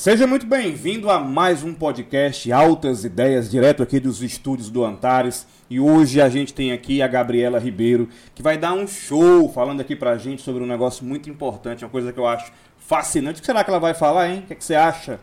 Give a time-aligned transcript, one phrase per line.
[0.00, 5.46] Seja muito bem-vindo a mais um podcast Altas Ideias, direto aqui dos estúdios do Antares.
[5.68, 9.82] E hoje a gente tem aqui a Gabriela Ribeiro, que vai dar um show falando
[9.82, 13.40] aqui pra gente sobre um negócio muito importante, uma coisa que eu acho fascinante.
[13.40, 14.38] O que será que ela vai falar, hein?
[14.38, 15.20] O que, é que você acha?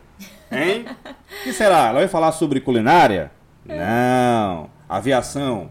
[0.48, 0.86] Hein?
[1.40, 1.88] O que será?
[1.88, 3.32] Ela vai falar sobre culinária?
[3.66, 4.70] Não.
[4.88, 5.70] Aviação?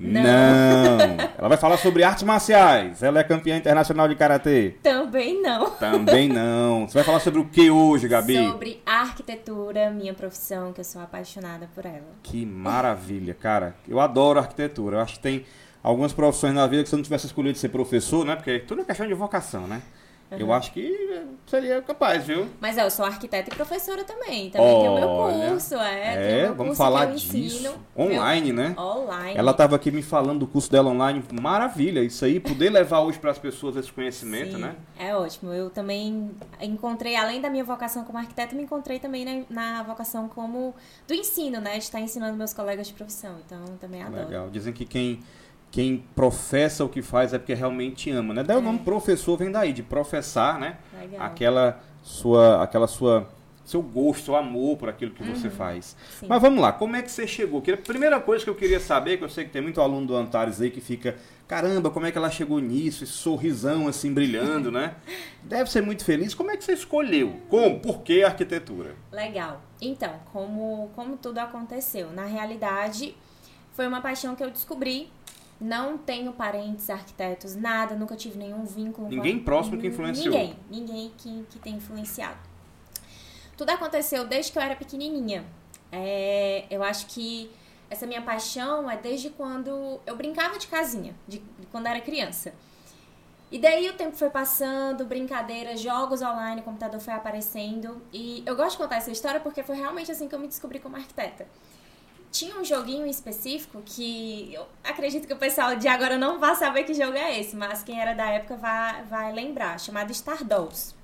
[0.00, 0.22] Não.
[0.22, 0.98] Não.
[1.38, 3.02] Ela vai falar sobre artes marciais.
[3.02, 4.76] Ela é campeã internacional de karatê.
[4.82, 5.70] Também não.
[5.70, 6.88] Também não.
[6.88, 8.36] Você vai falar sobre o que hoje, Gabi?
[8.36, 12.08] Sobre arquitetura, minha profissão, que eu sou apaixonada por ela.
[12.22, 13.74] Que maravilha, cara.
[13.86, 14.96] Eu adoro arquitetura.
[14.96, 15.44] Eu acho que tem
[15.82, 18.36] algumas profissões na vida que se eu não tivesse escolhido ser professor, né?
[18.36, 19.82] Porque tudo é questão de vocação, né?
[20.38, 22.46] Eu acho que seria capaz, viu?
[22.60, 24.50] Mas é, eu sou arquiteta e professora também.
[24.50, 25.08] Também tem o meu
[25.50, 26.42] curso, é.
[26.42, 27.36] É, vamos falar disso.
[27.36, 28.74] ensino, Online, né?
[28.78, 29.36] Online.
[29.36, 31.22] Ela estava aqui me falando do curso dela online.
[31.32, 32.38] Maravilha, isso aí.
[32.38, 34.76] Poder levar hoje para as pessoas esse conhecimento, Sim, né?
[34.98, 35.52] É ótimo.
[35.52, 40.28] Eu também encontrei, além da minha vocação como arquiteta, me encontrei também na, na vocação
[40.28, 40.74] como
[41.08, 41.72] do ensino, né?
[41.72, 43.36] De estar ensinando meus colegas de profissão.
[43.44, 44.26] Então, também adoro.
[44.26, 44.50] Legal.
[44.50, 45.20] Dizem que quem,
[45.70, 48.42] quem professa o que faz é porque realmente ama, né?
[48.42, 48.62] Daí o É.
[48.62, 50.76] nome professor vem daí, de professar, né?
[51.00, 51.22] Legal.
[51.24, 53.28] Aquela sua, aquela sua,
[53.64, 55.94] seu gosto, seu amor por aquilo que você faz.
[55.98, 56.18] Uhum.
[56.20, 56.26] Sim.
[56.28, 57.62] Mas vamos lá, como é que você chegou?
[57.62, 60.06] Que a primeira coisa que eu queria saber, que eu sei que tem muito aluno
[60.08, 61.14] do Antares aí que fica,
[61.46, 63.04] caramba, como é que ela chegou nisso?
[63.04, 64.96] Esse sorrisão assim brilhando, né?
[65.44, 66.34] Deve ser muito feliz.
[66.34, 67.36] Como é que você escolheu?
[67.48, 67.78] Como?
[67.78, 68.96] Por que arquitetura?
[69.12, 69.60] Legal.
[69.80, 72.10] Então, como, como tudo aconteceu?
[72.10, 73.14] Na realidade,
[73.72, 75.10] foi uma paixão que eu descobri.
[75.60, 80.32] Não tenho parentes arquitetos, nada, nunca tive nenhum vínculo com Ninguém a- próximo que influenciou.
[80.34, 82.38] Ninguém, ninguém que, que tem influenciado.
[83.56, 85.44] Tudo aconteceu desde que eu era pequenininha.
[85.92, 87.50] É, eu acho que
[87.90, 92.54] essa minha paixão é desde quando eu brincava de casinha, de, de quando era criança.
[93.52, 98.00] E daí o tempo foi passando, brincadeiras, jogos online, o computador foi aparecendo.
[98.12, 100.78] E eu gosto de contar essa história porque foi realmente assim que eu me descobri
[100.78, 101.46] como arquiteta.
[102.30, 106.84] Tinha um joguinho específico que eu acredito que o pessoal de agora não vai saber
[106.84, 110.94] que jogo é esse, mas quem era da época vai, vai lembrar, chamado Stardust.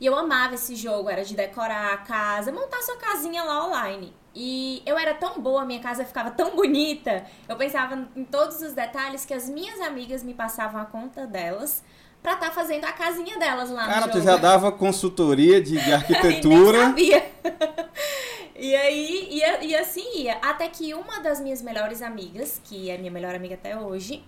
[0.00, 4.14] E eu amava esse jogo, era de decorar a casa, montar sua casinha lá online.
[4.34, 8.72] E eu era tão boa, minha casa ficava tão bonita, eu pensava em todos os
[8.72, 11.82] detalhes que as minhas amigas me passavam a conta delas
[12.22, 16.78] pra estar fazendo a casinha delas lá Cara, tu já dava consultoria de, de arquitetura.
[16.86, 17.30] sabia.
[18.56, 20.34] e aí, e, e assim ia.
[20.42, 24.22] Até que uma das minhas melhores amigas, que é minha melhor amiga até hoje,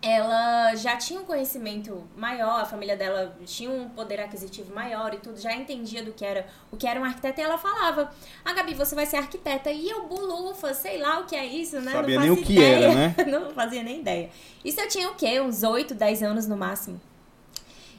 [0.00, 5.18] ela já tinha um conhecimento maior, a família dela tinha um poder aquisitivo maior e
[5.18, 8.10] tudo, já entendia do que era o que era um arquiteto e ela falava:
[8.44, 9.70] Ah, Gabi, você vai ser arquiteta.
[9.70, 11.92] E eu, bulufa, sei lá o que é isso, né?
[11.92, 12.94] Sabia Não nem o que era, ideia.
[12.94, 13.14] né?
[13.30, 14.30] Não fazia nem ideia.
[14.64, 15.40] Isso eu tinha o quê?
[15.40, 17.00] Uns 8, 10 anos no máximo.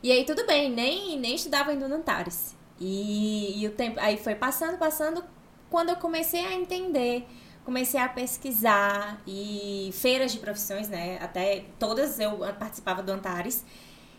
[0.04, 2.54] E aí tudo bem, nem, nem estudava ainda no Antares.
[2.78, 5.24] E, e o tempo aí foi passando, passando,
[5.70, 7.26] quando eu comecei a entender,
[7.64, 11.18] comecei a pesquisar e feiras de profissões, né?
[11.22, 13.64] Até todas eu participava do Antares.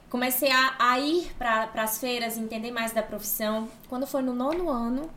[0.08, 3.68] Comecei a, a ir para as feiras, entender mais da profissão.
[3.86, 5.10] Quando foi no nono ano,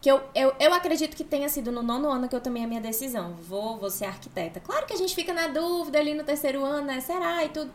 [0.00, 2.66] que eu, eu, eu acredito que tenha sido no nono ano que eu tomei a
[2.66, 3.34] minha decisão.
[3.34, 4.60] Vou, vou ser arquiteta.
[4.60, 7.00] Claro que a gente fica na dúvida ali no terceiro ano, né?
[7.00, 7.44] Será?
[7.44, 7.70] E tudo.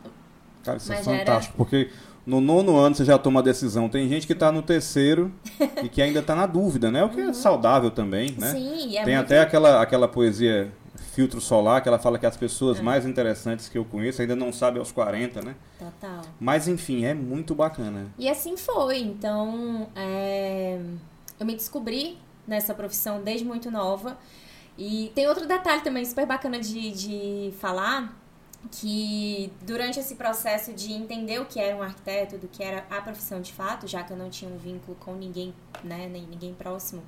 [0.64, 1.90] Cara, isso é Mas era- fantástico, porque
[2.26, 3.88] no nono ano você já toma a decisão.
[3.88, 5.32] Tem gente que tá no terceiro
[5.82, 7.02] e que ainda tá na dúvida, né?
[7.04, 8.52] O que é saudável também, né?
[8.52, 8.58] Uhum.
[8.58, 9.26] Sim, é Tem muito...
[9.26, 10.70] até aquela, aquela poesia
[11.12, 12.82] Filtro Solar, que ela fala que as pessoas É.
[12.82, 15.54] mais interessantes que eu conheço ainda não sabem aos 40, né?
[15.78, 16.20] Total.
[16.38, 18.06] Mas enfim, é muito bacana.
[18.18, 18.98] E assim foi.
[19.00, 20.78] Então, é,
[21.38, 22.16] eu me descobri
[22.46, 24.16] nessa profissão desde muito nova.
[24.78, 28.16] E tem outro detalhe também super bacana de, de falar,
[28.70, 33.00] que durante esse processo de entender o que era um arquiteto, do que era a
[33.00, 36.54] profissão de fato, já que eu não tinha um vínculo com ninguém, né, nem ninguém
[36.54, 37.02] próximo,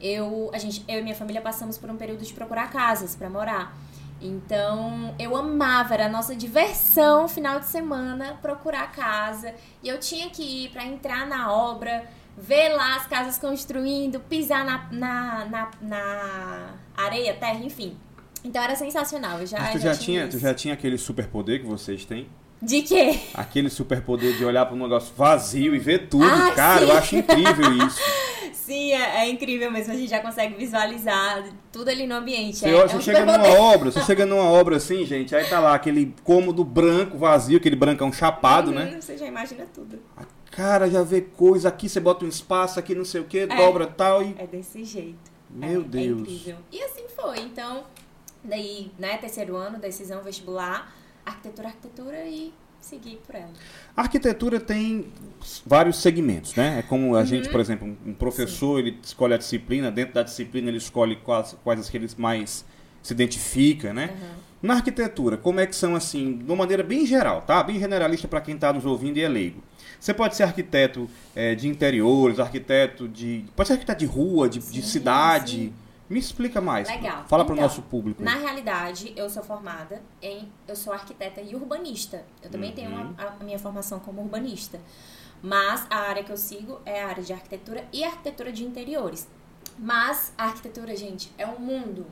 [0.00, 3.28] eu, a gente, eu e minha família passamos por um período de procurar casas para
[3.28, 3.76] morar.
[4.20, 9.54] Então, eu amava, era a nossa diversão final de semana procurar casa.
[9.82, 14.64] E eu tinha que ir para entrar na obra, ver lá as casas construindo, pisar
[14.64, 17.96] na, na, na, na areia, terra, enfim.
[18.46, 19.40] Então era sensacional.
[19.40, 20.36] Eu já, Mas tu já, tinha, isso.
[20.36, 22.28] tu já tinha aquele superpoder que vocês têm?
[22.62, 23.18] De quê?
[23.34, 26.24] Aquele superpoder de olhar para um negócio vazio e ver tudo.
[26.24, 26.90] Ah, Cara, sim.
[26.90, 28.00] eu acho incrível isso.
[28.66, 29.92] Sim, é, é incrível mesmo.
[29.92, 32.56] A gente já consegue visualizar tudo ali no ambiente.
[32.56, 35.44] Você, é, é você um chega numa obra, você chega numa obra assim, gente, aí
[35.48, 38.90] tá lá aquele cômodo branco, vazio, aquele brancão chapado, né?
[38.92, 40.00] Uhum, Você já imagina tudo.
[40.50, 43.46] Cara, já vê coisa, aqui você bota um espaço, aqui não sei o que, É.
[43.46, 44.34] dobra tal e.
[44.36, 45.30] É desse jeito.
[45.48, 46.20] Meu é, É Deus.
[46.22, 46.56] incrível.
[46.72, 47.38] E assim foi.
[47.42, 47.84] Então,
[48.46, 50.94] daí, né, terceiro ano, decisão vestibular,
[51.24, 53.50] arquitetura, arquitetura e seguir por ela.
[53.96, 55.06] A arquitetura tem
[55.64, 56.78] vários segmentos, né?
[56.78, 57.26] É como a uhum.
[57.26, 58.86] gente, por exemplo, um professor, Sim.
[58.86, 62.64] ele escolhe a disciplina, dentro da disciplina ele escolhe quais, quais as que ele mais
[63.02, 64.10] se identifica, né?
[64.10, 64.46] Uhum.
[64.62, 67.62] Na arquitetura, como é que são assim, de uma maneira bem geral, tá?
[67.62, 69.62] Bem generalista para quem está nos ouvindo e é leigo.
[70.00, 73.44] Você pode ser arquiteto é, de interiores, arquiteto de.
[73.54, 75.56] Pode ser arquiteto de rua, de, sim, de cidade.
[75.56, 75.72] Sim.
[76.08, 76.88] Me explica mais.
[76.88, 77.24] Legal.
[77.26, 78.22] Fala então, para o nosso público.
[78.22, 80.50] Na realidade, eu sou formada em.
[80.66, 82.24] Eu sou arquiteta e urbanista.
[82.42, 82.76] Eu também uhum.
[82.76, 84.80] tenho a, a minha formação como urbanista.
[85.42, 89.28] Mas a área que eu sigo é a área de arquitetura e arquitetura de interiores.
[89.78, 92.06] Mas a arquitetura, gente, é um mundo.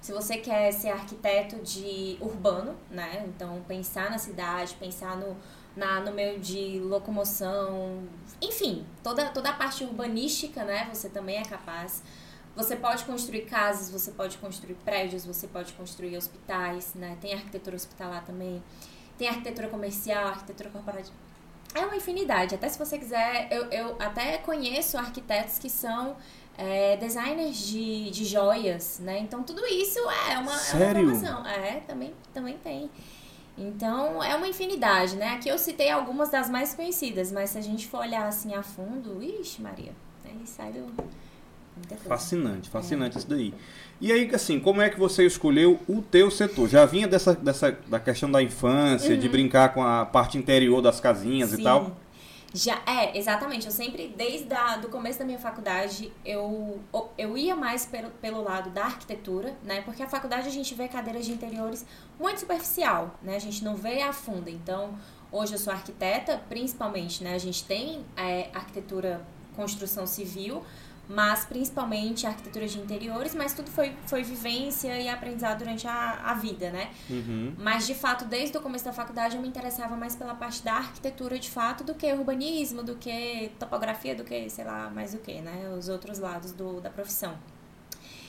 [0.00, 3.24] Se você quer ser arquiteto de urbano, né?
[3.28, 5.36] Então pensar na cidade, pensar no,
[5.76, 8.02] na, no meio de locomoção,
[8.40, 10.88] enfim, toda, toda a parte urbanística, né?
[10.92, 12.02] Você também é capaz.
[12.54, 17.16] Você pode construir casas, você pode construir prédios, você pode construir hospitais, né?
[17.20, 18.62] Tem arquitetura hospitalar também.
[19.16, 21.16] Tem arquitetura comercial, arquitetura corporativa.
[21.74, 22.54] É uma infinidade.
[22.54, 26.16] Até se você quiser, eu, eu até conheço arquitetos que são
[26.58, 29.18] é, designers de, de joias, né?
[29.20, 29.98] Então tudo isso
[30.28, 31.00] é uma, Sério?
[31.00, 31.46] é uma formação.
[31.46, 32.90] É, também, também tem.
[33.56, 35.34] Então é uma infinidade, né?
[35.34, 38.62] Aqui eu citei algumas das mais conhecidas, mas se a gente for olhar assim a
[38.62, 39.92] fundo, ixi, Maria,
[40.24, 40.92] aí sai do
[42.06, 43.18] Fascinante, fascinante é.
[43.18, 43.54] isso daí.
[44.00, 46.68] E aí, assim, como é que você escolheu o teu setor?
[46.68, 49.20] Já vinha dessa, dessa da questão da infância, uhum.
[49.20, 51.60] de brincar com a parte interior das casinhas Sim.
[51.60, 51.96] e tal?
[52.54, 53.66] Já, é, exatamente.
[53.66, 54.52] Eu sempre, desde
[54.84, 56.80] o começo da minha faculdade, eu,
[57.16, 59.80] eu ia mais pelo, pelo lado da arquitetura, né?
[59.82, 61.86] Porque a faculdade a gente vê cadeiras de interiores
[62.20, 63.36] muito superficial, né?
[63.36, 64.50] A gente não vê a fundo.
[64.50, 64.94] Então,
[65.30, 67.34] hoje eu sou arquiteta, principalmente, né?
[67.34, 69.24] A gente tem é, arquitetura,
[69.56, 70.62] construção civil,
[71.08, 76.34] mas principalmente arquitetura de interiores, mas tudo foi, foi vivência e aprendizado durante a, a
[76.34, 76.90] vida, né?
[77.10, 77.54] Uhum.
[77.58, 80.74] Mas, de fato, desde o começo da faculdade eu me interessava mais pela parte da
[80.74, 85.18] arquitetura, de fato, do que urbanismo, do que topografia, do que, sei lá, mais o
[85.18, 85.74] que, né?
[85.76, 87.36] Os outros lados do, da profissão.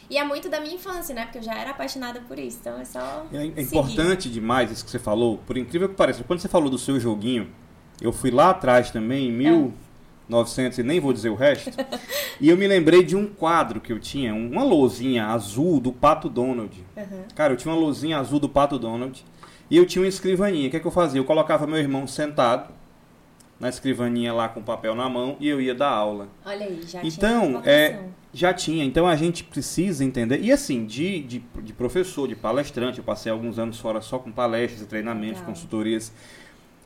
[0.09, 1.23] E é muito da minha infância, né?
[1.23, 3.25] Porque eu já era apaixonada por isso, então é só.
[3.31, 6.23] É, é importante demais isso que você falou, por incrível que pareça.
[6.23, 7.49] Quando você falou do seu joguinho,
[8.01, 9.73] eu fui lá atrás também, em mil.
[9.79, 9.82] É
[10.33, 11.71] 900 e nem vou dizer o resto.
[12.41, 16.27] e eu me lembrei de um quadro que eu tinha, uma lousinha azul do Pato
[16.27, 16.83] Donald.
[16.97, 17.23] Uhum.
[17.35, 19.23] Cara, eu tinha uma lousinha azul do Pato Donald
[19.69, 20.67] e eu tinha uma escrivaninha.
[20.67, 21.19] O que, é que eu fazia?
[21.19, 22.73] Eu colocava meu irmão sentado
[23.59, 26.27] na escrivaninha lá com o papel na mão e eu ia dar aula.
[26.45, 27.71] Olha aí, já então, tinha.
[27.71, 27.99] É,
[28.33, 28.83] já tinha.
[28.83, 30.41] Então a gente precisa entender.
[30.41, 34.31] E assim, de, de, de professor, de palestrante, eu passei alguns anos fora só com
[34.31, 35.53] palestras, treinamentos, Legal.
[35.53, 36.11] consultorias.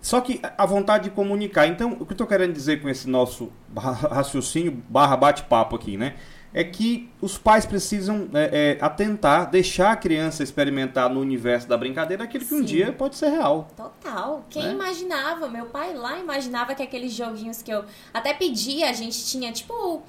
[0.02, 1.68] Só que a vontade de comunicar.
[1.68, 6.16] Então, o que eu estou querendo dizer com esse nosso raciocínio barra bate-papo aqui, né?
[6.54, 11.78] É que os pais precisam é, é, atentar, deixar a criança experimentar no universo da
[11.78, 12.62] brincadeira aquilo que Sim.
[12.62, 13.68] um dia pode ser real.
[13.76, 14.46] Total.
[14.50, 14.72] Quem né?
[14.72, 15.50] imaginava?
[15.50, 17.84] Meu pai lá imaginava que aqueles joguinhos que eu
[18.14, 20.02] até pedia, a gente tinha, tipo,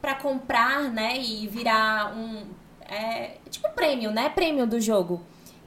[0.00, 1.18] para comprar, né?
[1.18, 2.44] E virar um.
[2.88, 4.28] É, tipo, prêmio, né?
[4.28, 5.22] Prêmio do jogo.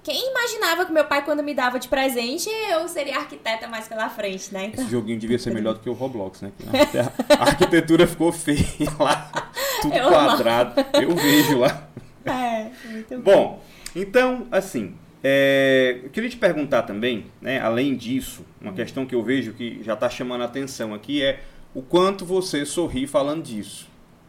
[0.10, 4.10] Quem imaginava que meu pai, quando me dava de presente, eu seria arquiteta mais pela
[4.10, 4.66] frente, né?
[4.66, 4.84] Então...
[4.84, 6.52] Esse joguinho devia ser melhor do que o Roblox, né?
[7.38, 8.66] A arquitetura ficou feia
[9.00, 9.52] lá,
[9.84, 10.84] tudo eu quadrado.
[11.00, 11.88] Eu vejo lá.
[12.26, 13.32] É, muito bom.
[13.32, 13.64] Bom,
[13.96, 19.24] então, assim, é, eu queria te perguntar também, né, além disso, uma questão que eu
[19.24, 21.40] vejo que já está chamando a atenção aqui é
[21.74, 23.88] o quanto você sorri falando disso.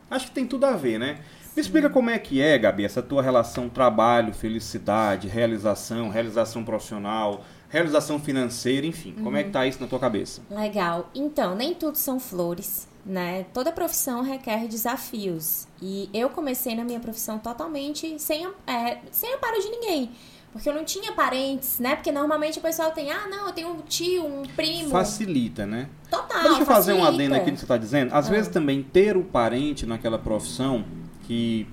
[0.09, 1.19] Acho que tem tudo a ver, né?
[1.57, 7.45] Me explica como é que é, Gabi, essa tua relação trabalho, felicidade, realização, realização profissional,
[7.69, 9.15] realização financeira, enfim.
[9.17, 9.25] Uhum.
[9.25, 10.43] Como é que tá isso na tua cabeça?
[10.51, 11.11] Legal.
[11.15, 13.47] Então, nem tudo são flores, né?
[13.53, 15.67] Toda profissão requer desafios.
[15.83, 20.11] E eu comecei na minha profissão totalmente sem, é, sem amparo de ninguém.
[20.53, 21.95] Porque eu não tinha parentes, né?
[21.95, 24.91] Porque normalmente o pessoal tem, ah, não, eu tenho um tio, um primo.
[24.91, 25.89] Facilita, né?
[26.11, 26.43] Total.
[26.43, 28.13] Deixa eu fazer um adendo aqui no que você está dizendo.
[28.13, 28.31] Às ah.
[28.31, 30.85] vezes também ter o parente naquela profissão
[31.31, 31.65] que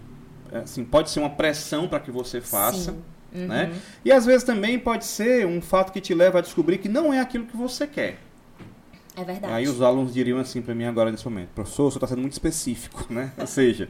[0.52, 2.92] assim, pode ser uma pressão para que você faça.
[3.34, 3.48] Uhum.
[3.48, 3.74] Né?
[4.06, 7.12] E às vezes também pode ser um fato que te leva a descobrir que não
[7.12, 8.20] é aquilo que você quer.
[9.16, 9.52] É verdade.
[9.52, 12.34] Aí os alunos diriam assim para mim agora nesse momento: professor, você está sendo muito
[12.34, 13.32] específico, né?
[13.36, 13.90] Ou seja,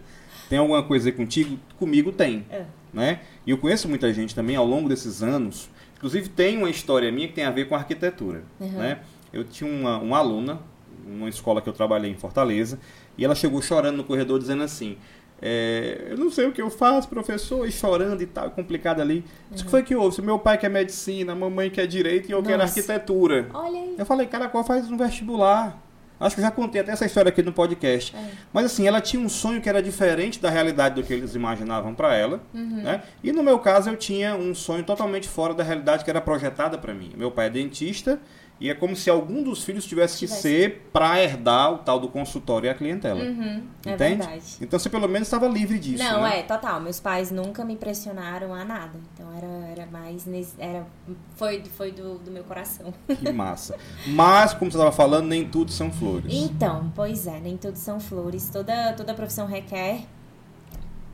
[0.49, 1.59] tem alguma coisa aí contigo?
[1.77, 2.45] Comigo tem.
[2.49, 2.63] É.
[2.93, 3.19] Né?
[3.45, 5.69] E eu conheço muita gente também ao longo desses anos.
[5.97, 8.43] Inclusive, tem uma história minha que tem a ver com arquitetura.
[8.57, 8.69] Uhum.
[8.69, 9.01] Né?
[9.33, 10.61] Eu tinha uma, uma aluna,
[11.05, 12.79] numa escola que eu trabalhei em Fortaleza,
[13.17, 14.97] e ela chegou chorando no corredor dizendo assim:
[15.41, 19.17] é, eu não sei o que eu faço, professor, e chorando e tal, complicado ali.
[19.17, 19.55] Uhum.
[19.55, 20.15] Isso que foi que houve.
[20.15, 22.51] Se meu pai quer medicina, a mamãe quer direito e eu Nossa.
[22.51, 23.47] quero arquitetura.
[23.53, 23.95] Olha aí.
[23.97, 25.81] Eu falei, cara, qual faz um vestibular?
[26.19, 28.15] Acho que já contei até essa história aqui no podcast.
[28.15, 28.31] É.
[28.51, 31.93] Mas assim, ela tinha um sonho que era diferente da realidade do que eles imaginavam
[31.93, 32.41] para ela.
[32.53, 32.81] Uhum.
[32.81, 33.03] Né?
[33.23, 36.75] E no meu caso, eu tinha um sonho totalmente fora da realidade que era projetada
[36.77, 37.11] para mim.
[37.15, 38.19] Meu pai é dentista
[38.59, 40.41] E é como se algum dos filhos tivesse, Tivesse.
[40.41, 43.23] que ser para herdar o tal do consultório e a clientela.
[43.23, 44.17] Uhum, é Entende?
[44.17, 44.43] verdade.
[44.59, 46.03] Então você pelo menos estava livre disso.
[46.03, 46.39] Não, né?
[46.39, 46.79] é, total.
[46.81, 48.99] Meus pais nunca me pressionaram a nada.
[49.13, 50.25] Então era, era mais.
[50.57, 50.87] Era,
[51.35, 52.91] foi foi do, do meu coração.
[53.07, 53.75] Que massa.
[54.07, 56.33] Mas, como você estava falando, nem tudo são flores.
[56.33, 58.49] Então, pois é, nem tudo são flores.
[58.49, 60.01] Toda, toda profissão requer.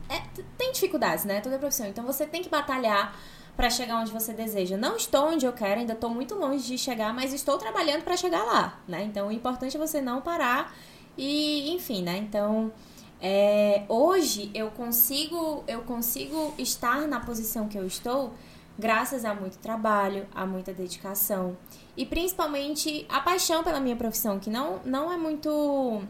[0.08, 0.22] é,
[0.56, 1.40] tem dificuldades, né?
[1.42, 1.86] Toda profissão.
[1.86, 3.14] Então você tem que batalhar
[3.56, 4.76] para chegar onde você deseja.
[4.76, 8.16] Não estou onde eu quero, ainda estou muito longe de chegar, mas estou trabalhando para
[8.16, 9.04] chegar lá, né?
[9.04, 10.74] Então o importante é você não parar
[11.16, 12.16] e, enfim, né?
[12.18, 12.72] Então.
[13.20, 18.34] é, hoje eu consigo eu consigo estar na posição que eu estou
[18.78, 21.56] graças a muito trabalho, a muita dedicação
[21.96, 26.02] e principalmente a paixão pela minha profissão, que não, não é muito.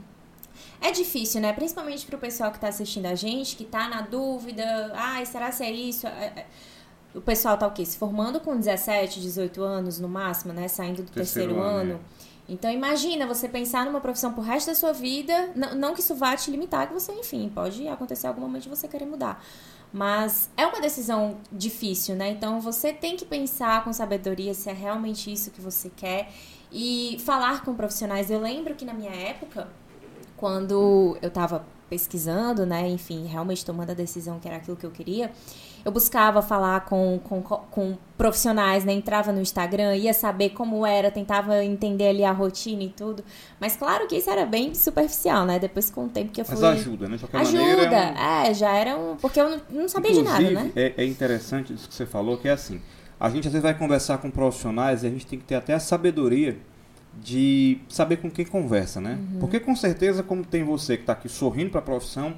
[0.81, 1.53] É difícil, né?
[1.53, 5.65] Principalmente pro pessoal que tá assistindo a gente, que tá na dúvida, ai, será se
[5.65, 6.07] é isso?
[7.14, 7.85] O pessoal tá o quê?
[7.85, 10.66] Se formando com 17, 18 anos no máximo, né?
[10.68, 12.00] Saindo do Terceiro terceiro, ano, ano.
[12.49, 16.14] Então imagina você pensar numa profissão pro resto da sua vida, não, não que isso
[16.14, 19.42] vá te limitar, que você, enfim, pode acontecer algum momento de você querer mudar.
[19.92, 22.30] Mas é uma decisão difícil, né?
[22.30, 26.30] Então você tem que pensar com sabedoria se é realmente isso que você quer
[26.71, 28.30] e falar com profissionais.
[28.30, 29.68] Eu lembro que na minha época,
[30.37, 34.91] quando eu tava pesquisando, né, enfim, realmente tomando a decisão que era aquilo que eu
[34.91, 35.31] queria,
[35.85, 41.11] eu buscava falar com, com, com profissionais, né, entrava no Instagram, ia saber como era,
[41.11, 43.23] tentava entender ali a rotina e tudo.
[43.61, 45.59] Mas claro que isso era bem superficial, né?
[45.59, 46.55] Depois com o tempo que eu fui...
[46.55, 47.17] Mas ajuda, né?
[47.17, 47.83] De qualquer Ajuda, maneira.
[47.97, 49.17] é um- é, já era um...
[49.17, 50.73] Porque eu não, não sabia de nada, Inclusive, né?
[50.75, 52.81] é, é interessante isso que você falou, que é assim,
[53.21, 55.75] a gente às vezes vai conversar com profissionais e a gente tem que ter até
[55.75, 56.57] a sabedoria
[57.23, 59.18] de saber com quem conversa, né?
[59.35, 59.40] Uhum.
[59.40, 62.35] Porque com certeza, como tem você que está aqui sorrindo para a profissão,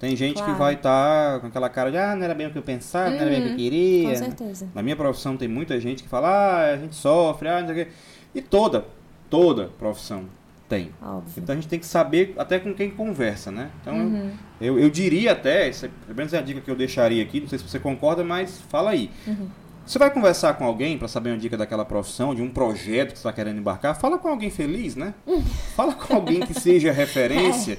[0.00, 0.58] tem gente que Claro.
[0.58, 3.16] vai estar com aquela cara de, ah, não era bem o que eu pensava, não
[3.18, 4.08] era bem o que eu Uhum, queria.
[4.10, 4.68] Com certeza.
[4.74, 7.82] Na minha profissão tem muita gente que fala, ah, a gente sofre, ah, não sei
[7.82, 7.92] o quê.
[8.34, 8.84] E toda,
[9.30, 10.24] toda profissão
[10.68, 10.90] tem.
[11.00, 11.32] Óbvio.
[11.36, 13.70] Então a gente tem que saber até com quem conversa, né?
[13.80, 14.30] Então eu- Uhum.
[14.60, 17.48] eu, eu diria até, essa, pelo menos é a dica que eu deixaria aqui, não
[17.48, 19.10] sei se você concorda, mas fala aí.
[19.26, 19.48] Uhum.
[19.86, 23.18] Você vai conversar com alguém para saber uma dica daquela profissão, de um projeto que
[23.18, 25.12] você está querendo embarcar, fala com alguém feliz, né?
[25.76, 27.78] fala com alguém que seja referência.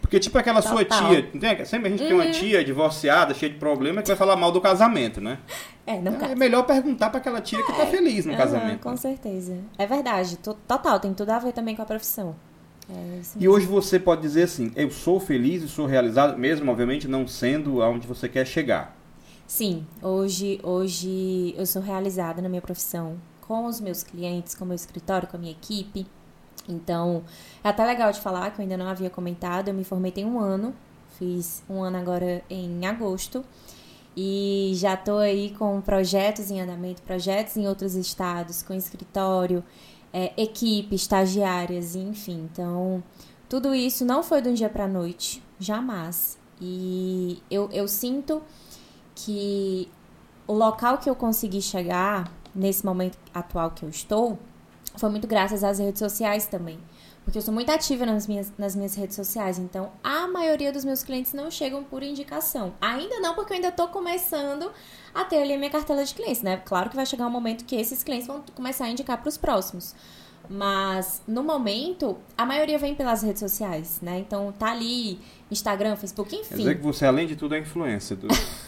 [0.00, 1.08] Porque, tipo, aquela sua Total.
[1.10, 1.64] tia, não tem?
[1.64, 4.60] sempre a gente tem uma tia divorciada, cheia de problema, que vai falar mal do
[4.60, 5.38] casamento, né?
[5.86, 8.80] É, não Então, é melhor perguntar para aquela tia que tá feliz no Aham, casamento.
[8.80, 8.96] com né?
[8.96, 9.56] certeza.
[9.78, 10.36] É verdade.
[10.38, 12.34] to- Total, tem tudo a ver também com a profissão.
[12.90, 17.06] É E hoje você pode dizer assim, eu sou feliz e sou realizado, mesmo, obviamente,
[17.06, 18.96] não sendo aonde você quer chegar.
[19.54, 24.66] Sim, hoje, hoje eu sou realizada na minha profissão, com os meus clientes, com o
[24.66, 26.06] meu escritório, com a minha equipe.
[26.66, 27.22] Então,
[27.62, 30.24] é até legal de falar que eu ainda não havia comentado, eu me formei tem
[30.24, 30.74] um ano,
[31.18, 33.44] fiz um ano agora em agosto.
[34.16, 39.62] E já tô aí com projetos em andamento, projetos em outros estados, com escritório,
[40.14, 42.48] é, equipe, estagiárias, enfim.
[42.50, 43.04] Então,
[43.50, 46.38] tudo isso não foi de um dia para noite, jamais.
[46.58, 48.40] E eu, eu sinto
[49.14, 49.90] que
[50.46, 54.38] o local que eu consegui chegar, nesse momento atual que eu estou,
[54.96, 56.78] foi muito graças às redes sociais também.
[57.24, 60.84] Porque eu sou muito ativa nas minhas, nas minhas redes sociais, então a maioria dos
[60.84, 62.74] meus clientes não chegam por indicação.
[62.80, 64.72] Ainda não, porque eu ainda tô começando
[65.14, 66.56] a ter ali a minha cartela de clientes, né?
[66.64, 69.36] Claro que vai chegar um momento que esses clientes vão começar a indicar para os
[69.36, 69.94] próximos.
[70.48, 74.18] Mas no momento, a maioria vem pelas redes sociais, né?
[74.18, 75.18] Então tá ali,
[75.50, 76.56] Instagram, Facebook, Quer enfim.
[76.56, 78.16] dizer que você, além de tudo, é influência.
[78.16, 78.28] Do...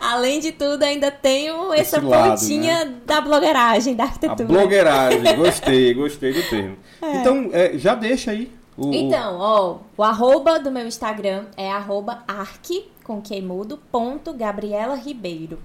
[0.00, 4.46] Além de tudo, ainda tenho essa Esse lado, pontinha da blogueiragem, da A arquitetura.
[4.46, 6.76] blogueiragem, gostei, gostei do termo.
[7.02, 8.92] Então, é, já deixa aí o.
[8.92, 14.94] Então, ó, o arroba do meu Instagram é arroba arque, com que mudo, ponto Gabriela
[14.94, 15.58] Ribeiro.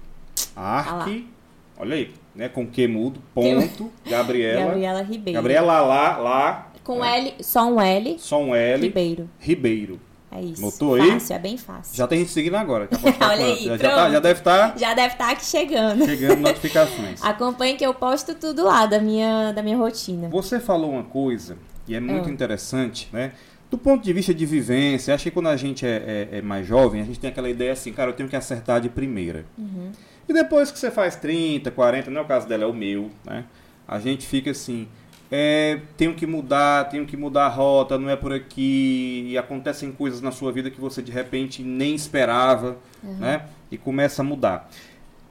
[0.56, 1.28] Arque.
[1.78, 2.48] Olha aí, né?
[2.48, 4.64] Com que mudo, ponto, Gabriela.
[4.66, 5.36] Gabriela Ribeiro.
[5.36, 6.72] Gabriela lá, lá.
[6.84, 8.82] Com né, L, só um L, Só um L.
[8.82, 9.28] Ribeiro.
[9.38, 10.00] Ribeiro.
[10.32, 10.62] É isso.
[10.62, 11.10] Notou aí?
[11.10, 11.96] Fácil, é bem fácil.
[11.96, 12.88] Já, Já tem gente seguindo agora.
[13.02, 16.04] Olha tá- aí, já, já, tá- já deve estar deve estar aqui chegando.
[16.04, 17.20] chegando notificações.
[17.22, 20.28] Acompanhe que eu posto tudo lá da minha, da minha rotina.
[20.28, 21.58] Você falou uma coisa
[21.88, 22.32] e é muito Ah.
[22.32, 23.32] interessante, né?
[23.70, 26.66] Do ponto de vista de vivência, acho que quando a gente é, é- é mais
[26.66, 29.44] jovem, a gente tem aquela ideia assim, cara, eu tenho que acertar de primeira.
[29.56, 29.92] Uhum.
[30.28, 33.10] E depois que você faz 30, 40, não é o caso dela, é o meu,
[33.24, 33.44] né?
[33.86, 34.88] A gente fica assim,
[35.30, 39.92] é, tenho que mudar, tenho que mudar a rota, não é por aqui, e acontecem
[39.92, 43.46] coisas na sua vida que você de repente nem esperava, né?
[43.70, 44.68] E começa a mudar.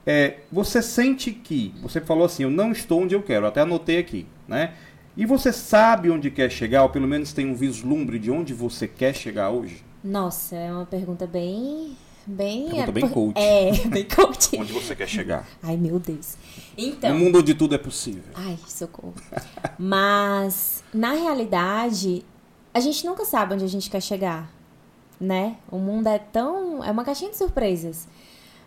[0.06, 3.98] É, você sente que, você falou assim, eu não estou onde eu quero, até anotei
[3.98, 4.72] aqui, né?
[5.16, 8.86] E você sabe onde quer chegar, ou pelo menos tem um vislumbre de onde você
[8.86, 9.84] quer chegar hoje?
[10.02, 13.38] Nossa, é uma pergunta bem Bem, Pergunta bem coach.
[13.38, 14.56] É, bem coach.
[14.56, 15.46] Onde você quer chegar?
[15.62, 16.36] Ai, meu Deus.
[16.76, 17.10] Então.
[17.10, 18.22] No mundo onde tudo é possível.
[18.34, 19.14] Ai, socorro.
[19.78, 22.24] Mas, na realidade,
[22.72, 24.48] a gente nunca sabe onde a gente quer chegar,
[25.18, 25.56] né?
[25.70, 26.84] O mundo é tão.
[26.84, 28.06] É uma caixinha de surpresas.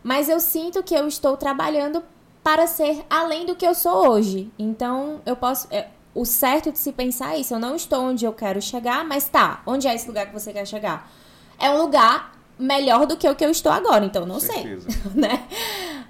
[0.03, 2.03] Mas eu sinto que eu estou trabalhando
[2.43, 4.51] para ser além do que eu sou hoje.
[4.59, 5.67] Então, eu posso.
[5.71, 7.53] É, o certo de se pensar é isso.
[7.53, 9.61] Eu não estou onde eu quero chegar, mas tá.
[9.65, 11.11] Onde é esse lugar que você quer chegar?
[11.59, 14.77] É um lugar melhor do que o que eu estou agora, então não sei,
[15.13, 15.47] né?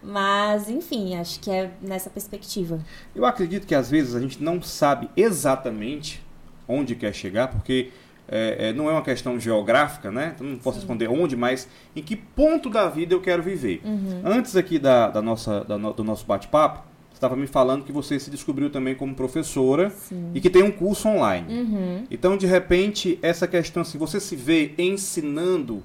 [0.02, 2.80] Mas, enfim, acho que é nessa perspectiva.
[3.16, 6.22] Eu acredito que às vezes a gente não sabe exatamente
[6.68, 7.92] onde quer chegar, porque
[8.28, 10.34] é, é, não é uma questão geográfica, né?
[10.36, 10.82] Então não posso Sim.
[10.82, 13.82] responder onde, mas em que ponto da vida eu quero viver.
[13.84, 14.22] Uhum.
[14.26, 16.84] Antes aqui da, da nossa, da no, do nosso bate-papo,
[17.24, 20.32] estava me falando que você se descobriu também como professora Sim.
[20.34, 21.62] e que tem um curso online.
[21.62, 22.04] Uhum.
[22.12, 25.82] Então, de repente, essa questão, assim, você se vê ensinando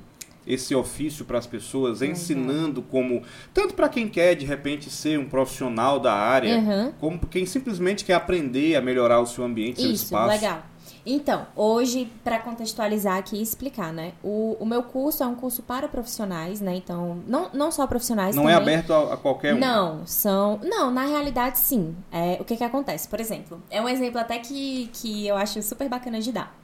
[0.47, 2.09] esse ofício para as pessoas, uhum.
[2.09, 6.92] ensinando como tanto para quem quer de repente ser um profissional da área, uhum.
[6.99, 10.28] como quem simplesmente quer aprender a melhorar o seu ambiente, seu Isso, espaço.
[10.28, 10.64] legal.
[11.05, 14.12] Então, hoje, para contextualizar aqui e explicar, né?
[14.23, 16.75] O, o meu curso é um curso para profissionais, né?
[16.76, 18.57] Então, não, não só profissionais Não também.
[18.57, 19.59] é aberto a, a, qualquer um?
[19.59, 20.61] Não, são...
[20.62, 21.97] Não, na realidade, sim.
[22.12, 23.09] É, o que que acontece?
[23.09, 26.55] Por exemplo, é um exemplo até que, que eu acho super bacana de dar.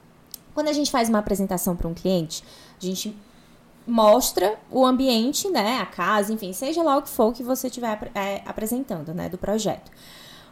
[0.53, 2.43] Quando a gente faz uma apresentação para um cliente,
[2.81, 3.15] a gente
[3.87, 8.11] mostra o ambiente, né, a casa, enfim, seja lá o que for que você estiver
[8.15, 9.91] é, apresentando, né, do projeto.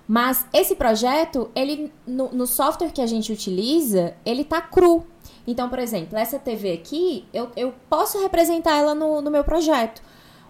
[0.07, 5.05] Mas esse projeto, ele no, no, software que a gente utiliza, ele tá cru.
[5.48, 10.01] Então, por exemplo, essa TV aqui, eu, eu posso representar ela no, no meu projeto.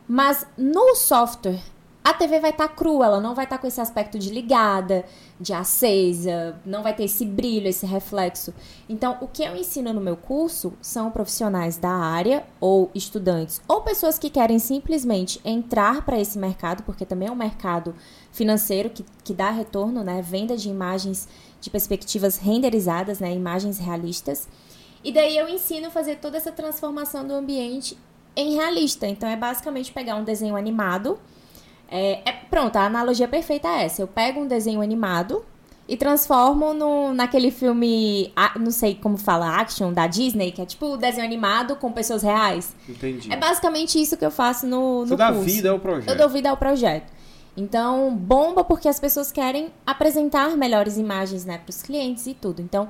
[0.08, 1.62] Mas no software
[2.04, 4.30] a TV vai estar tá crua, ela não vai estar tá com esse aspecto de
[4.30, 5.06] ligada,
[5.40, 8.54] de acesa, não vai ter esse brilho, esse reflexo.
[8.90, 13.82] Então, o que eu ensino no meu curso são profissionais da área ou estudantes ou
[13.82, 17.96] pessoas que querem simplesmente entrar para esse mercado, porque também é um mercado
[18.32, 20.22] financeiro que, que dá retorno, né?
[20.22, 21.28] Venda de imagens
[21.62, 23.34] de perspectivas renderizadas, né?
[23.34, 24.50] Imagens realistas.
[25.04, 27.98] E daí eu ensino a fazer toda essa transformação do ambiente
[28.36, 29.08] em realista.
[29.08, 31.18] Então, é basicamente pegar um desenho animado
[31.96, 34.02] é, é, pronto, a analogia perfeita é essa.
[34.02, 35.46] Eu pego um desenho animado
[35.88, 40.98] e transformo no, naquele filme, não sei como fala, action da Disney, que é tipo
[40.98, 42.76] desenho animado com pessoas reais.
[42.90, 43.32] Entendi.
[43.32, 46.10] É basicamente isso que eu faço no, no Você dá vida ao projeto.
[46.10, 47.14] Eu dou vida ao projeto.
[47.56, 52.60] Então, bomba porque as pessoas querem apresentar melhores imagens né, para os clientes e tudo.
[52.60, 52.90] Então,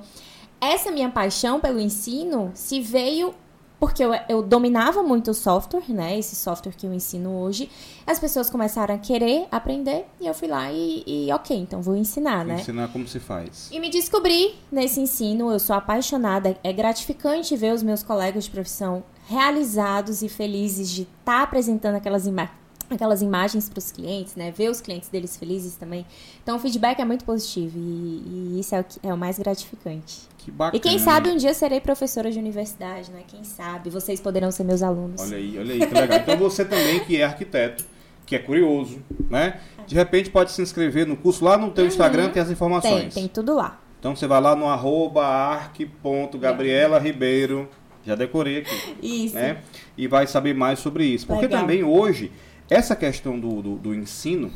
[0.61, 3.35] essa minha paixão pelo ensino se veio
[3.83, 6.17] porque eu, eu dominava muito o software, né?
[6.17, 7.69] Esse software que eu ensino hoje.
[8.07, 11.93] As pessoas começaram a querer aprender e eu fui lá e, e ok, então vou
[11.93, 12.61] ensinar, vou né?
[12.61, 13.69] Ensinar como se faz.
[13.73, 16.57] E me descobri nesse ensino, eu sou apaixonada.
[16.63, 21.95] É gratificante ver os meus colegas de profissão realizados e felizes de estar tá apresentando
[21.95, 22.62] aquelas imagens
[22.95, 24.51] aquelas imagens para os clientes, né?
[24.51, 26.05] Ver os clientes deles felizes também.
[26.41, 29.37] Então o feedback é muito positivo e, e isso é o, que, é o mais
[29.39, 30.21] gratificante.
[30.37, 30.77] Que bacana.
[30.77, 33.21] E quem sabe um dia serei professora de universidade, né?
[33.27, 35.21] Quem sabe vocês poderão ser meus alunos.
[35.21, 36.19] Olha aí, olha aí, que legal.
[36.19, 37.85] Então você também que é arquiteto,
[38.25, 39.59] que é curioso, né?
[39.85, 41.89] De repente pode se inscrever no curso lá no teu uhum.
[41.89, 43.13] Instagram tem as informações.
[43.13, 43.79] Tem, tem tudo lá.
[43.99, 47.69] Então você vai lá no arroba arc.gabriela Ribeiro.
[48.05, 48.97] Já decorei aqui.
[49.01, 49.35] Isso.
[49.35, 49.59] Né?
[49.97, 51.25] E vai saber mais sobre isso.
[51.25, 51.61] Porque Legal.
[51.61, 52.31] também hoje
[52.73, 54.51] essa questão do, do, do ensino,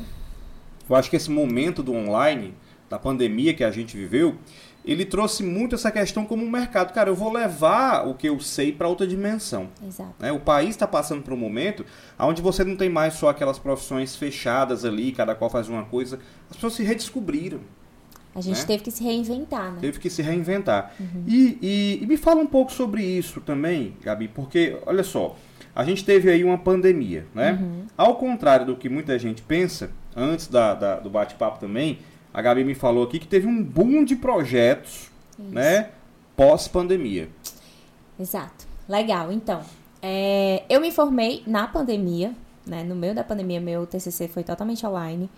[0.88, 2.54] eu acho que esse momento do online,
[2.90, 4.36] da pandemia que a gente viveu,
[4.84, 6.92] ele trouxe muito essa questão como um mercado.
[6.92, 9.68] Cara, eu vou levar o que eu sei para outra dimensão.
[9.86, 10.14] Exato.
[10.18, 10.32] Né?
[10.32, 11.84] O país está passando por um momento
[12.18, 16.18] onde você não tem mais só aquelas profissões fechadas ali, cada qual faz uma coisa.
[16.50, 17.60] As pessoas se redescobriram.
[18.34, 18.66] A gente né?
[18.66, 19.78] teve que se reinventar, né?
[19.80, 20.94] Teve que se reinventar.
[20.98, 21.24] Uhum.
[21.26, 25.36] E, e, e, me fala um pouco sobre isso também, Gabi, porque, olha só,
[25.74, 27.52] a gente teve aí uma pandemia, né?
[27.52, 27.86] Uhum.
[27.96, 31.98] Ao contrário do que muita gente pensa, antes da, da do bate-papo também,
[32.32, 35.52] a Gabi me falou aqui que teve um boom de projetos, Isso.
[35.52, 35.90] né?
[36.36, 37.28] Pós-pandemia.
[38.18, 38.66] Exato.
[38.88, 39.30] Legal.
[39.32, 39.62] Então,
[40.02, 42.32] é, eu me formei na pandemia,
[42.66, 42.84] né?
[42.84, 45.28] No meio da pandemia, meu TCC foi totalmente online.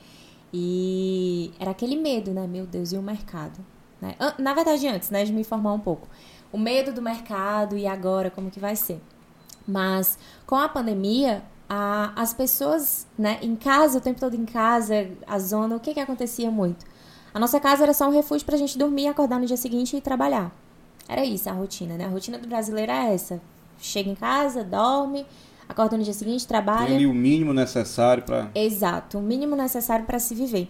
[0.53, 2.47] E era aquele medo, né?
[2.47, 3.59] Meu Deus, e o mercado?
[4.01, 4.15] Né?
[4.39, 5.25] Na verdade, antes, né?
[5.25, 6.09] De me formar um pouco.
[6.53, 9.01] O medo do mercado e agora, como que vai ser?
[9.67, 15.09] Mas com a pandemia, a, as pessoas, né, em casa, o tempo todo em casa,
[15.27, 16.85] a zona, o que que acontecia muito?
[17.33, 19.97] A nossa casa era só um refúgio para a gente dormir, acordar no dia seguinte
[19.97, 20.51] e trabalhar.
[21.09, 22.07] Era isso a rotina, né?
[22.07, 23.41] A rotina do brasileiro é essa.
[23.81, 25.25] Chega em casa, dorme,
[25.69, 26.87] acorda no dia seguinte, trabalha.
[26.87, 28.51] Tem ali o mínimo necessário para.
[28.55, 30.69] Exato, o mínimo necessário para se viver.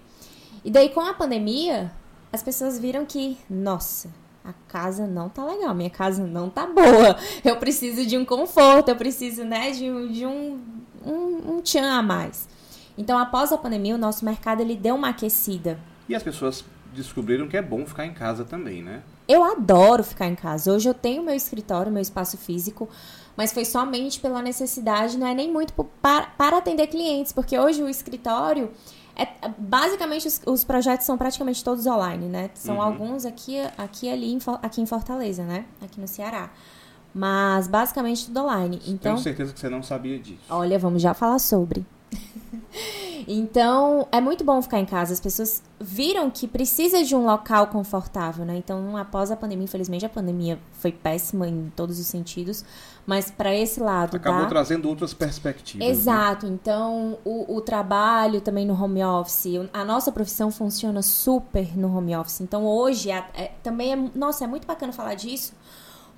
[0.63, 1.91] E daí com a pandemia,
[2.31, 4.11] as pessoas viram que, nossa,
[4.51, 7.17] a casa não tá legal, minha casa não tá boa.
[7.45, 10.61] Eu preciso de um conforto, eu preciso, né, de, de um,
[11.05, 12.49] um, um tchan a mais.
[12.99, 15.79] Então, após a pandemia, o nosso mercado ele deu uma aquecida.
[16.09, 19.03] E as pessoas descobriram que é bom ficar em casa também, né?
[19.29, 20.73] Eu adoro ficar em casa.
[20.73, 22.89] Hoje eu tenho meu escritório, meu espaço físico,
[23.37, 27.83] mas foi somente pela necessidade, não é nem muito para, para atender clientes, porque hoje
[27.83, 28.71] o escritório
[29.23, 32.51] é, basicamente os, os, projetos são praticamente todos online, né?
[32.55, 32.83] São uhum.
[32.83, 35.67] alguns aqui, aqui ali, aqui em Fortaleza, né?
[35.83, 36.51] Aqui no Ceará.
[37.15, 38.81] Mas basicamente tudo online.
[38.87, 40.41] Então, Tenho certeza que você não sabia disso.
[40.49, 41.85] Olha, vamos já falar sobre.
[43.27, 45.13] então, é muito bom ficar em casa.
[45.13, 48.57] As pessoas viram que precisa de um local confortável, né?
[48.57, 52.65] Então, após a pandemia, infelizmente a pandemia foi péssima em todos os sentidos,
[53.07, 54.17] mas para esse lado.
[54.17, 54.49] Acabou tá?
[54.49, 55.87] trazendo outras perspectivas.
[55.87, 55.93] Né?
[55.93, 56.47] Exato.
[56.47, 56.53] Né?
[56.61, 62.17] Então, o, o, trabalho também no home office, a nossa profissão funciona super no home
[62.17, 62.41] office.
[62.41, 64.11] Então, hoje, é, é, também é.
[64.15, 65.53] Nossa, é muito bacana falar disso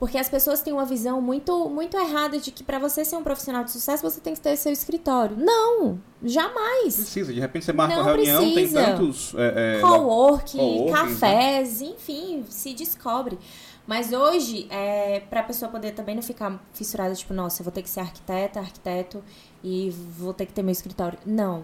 [0.03, 3.23] porque as pessoas têm uma visão muito, muito errada de que para você ser um
[3.23, 5.37] profissional de sucesso, você tem que ter seu escritório.
[5.37, 5.97] Não!
[6.25, 6.97] Jamais!
[6.97, 8.83] Precisa, de repente você marca Não uma reunião, precisa.
[8.83, 9.33] tem tantos.
[9.37, 11.87] É, é, Cowork, co cafés, né?
[11.87, 13.39] enfim, se descobre.
[13.87, 17.73] Mas hoje, é, para a pessoa poder também não ficar fissurada, tipo, nossa, eu vou
[17.73, 19.23] ter que ser arquiteta, arquiteto
[19.63, 21.17] e vou ter que ter meu escritório.
[21.25, 21.63] Não.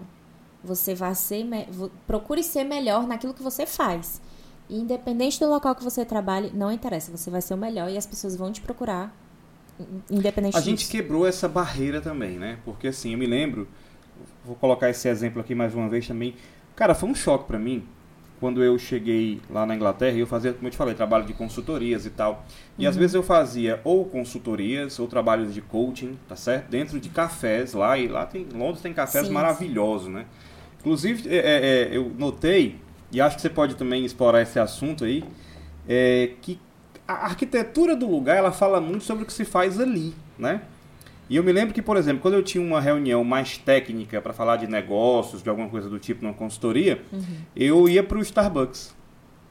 [0.63, 1.45] Você vai ser.
[2.07, 4.21] Procure ser melhor naquilo que você faz.
[4.69, 8.05] Independente do local que você trabalhe, não interessa, você vai ser o melhor e as
[8.05, 9.15] pessoas vão te procurar,
[10.09, 12.59] independente A gente quebrou essa barreira também, né?
[12.63, 13.67] Porque assim, eu me lembro,
[14.45, 16.35] vou colocar esse exemplo aqui mais uma vez também.
[16.75, 17.83] Cara, foi um choque para mim
[18.39, 22.05] quando eu cheguei lá na Inglaterra, eu fazia, como eu te falei, trabalho de consultorias
[22.05, 22.45] e tal.
[22.77, 22.89] E uhum.
[22.89, 26.69] às vezes eu fazia ou consultorias ou trabalhos de coaching, tá certo?
[26.69, 30.13] Dentro de cafés lá, e lá tem, Londres tem cafés sim, maravilhosos, sim.
[30.13, 30.25] né?
[30.79, 32.79] Inclusive, é, é, é, eu notei
[33.11, 35.23] e acho que você pode também explorar esse assunto aí,
[35.87, 36.59] é que
[37.07, 40.61] a arquitetura do lugar ela fala muito sobre o que se faz ali, né?
[41.29, 44.33] E eu me lembro que, por exemplo, quando eu tinha uma reunião mais técnica para
[44.33, 47.23] falar de negócios, de alguma coisa do tipo numa consultoria, uhum.
[47.55, 48.95] eu ia para o Starbucks,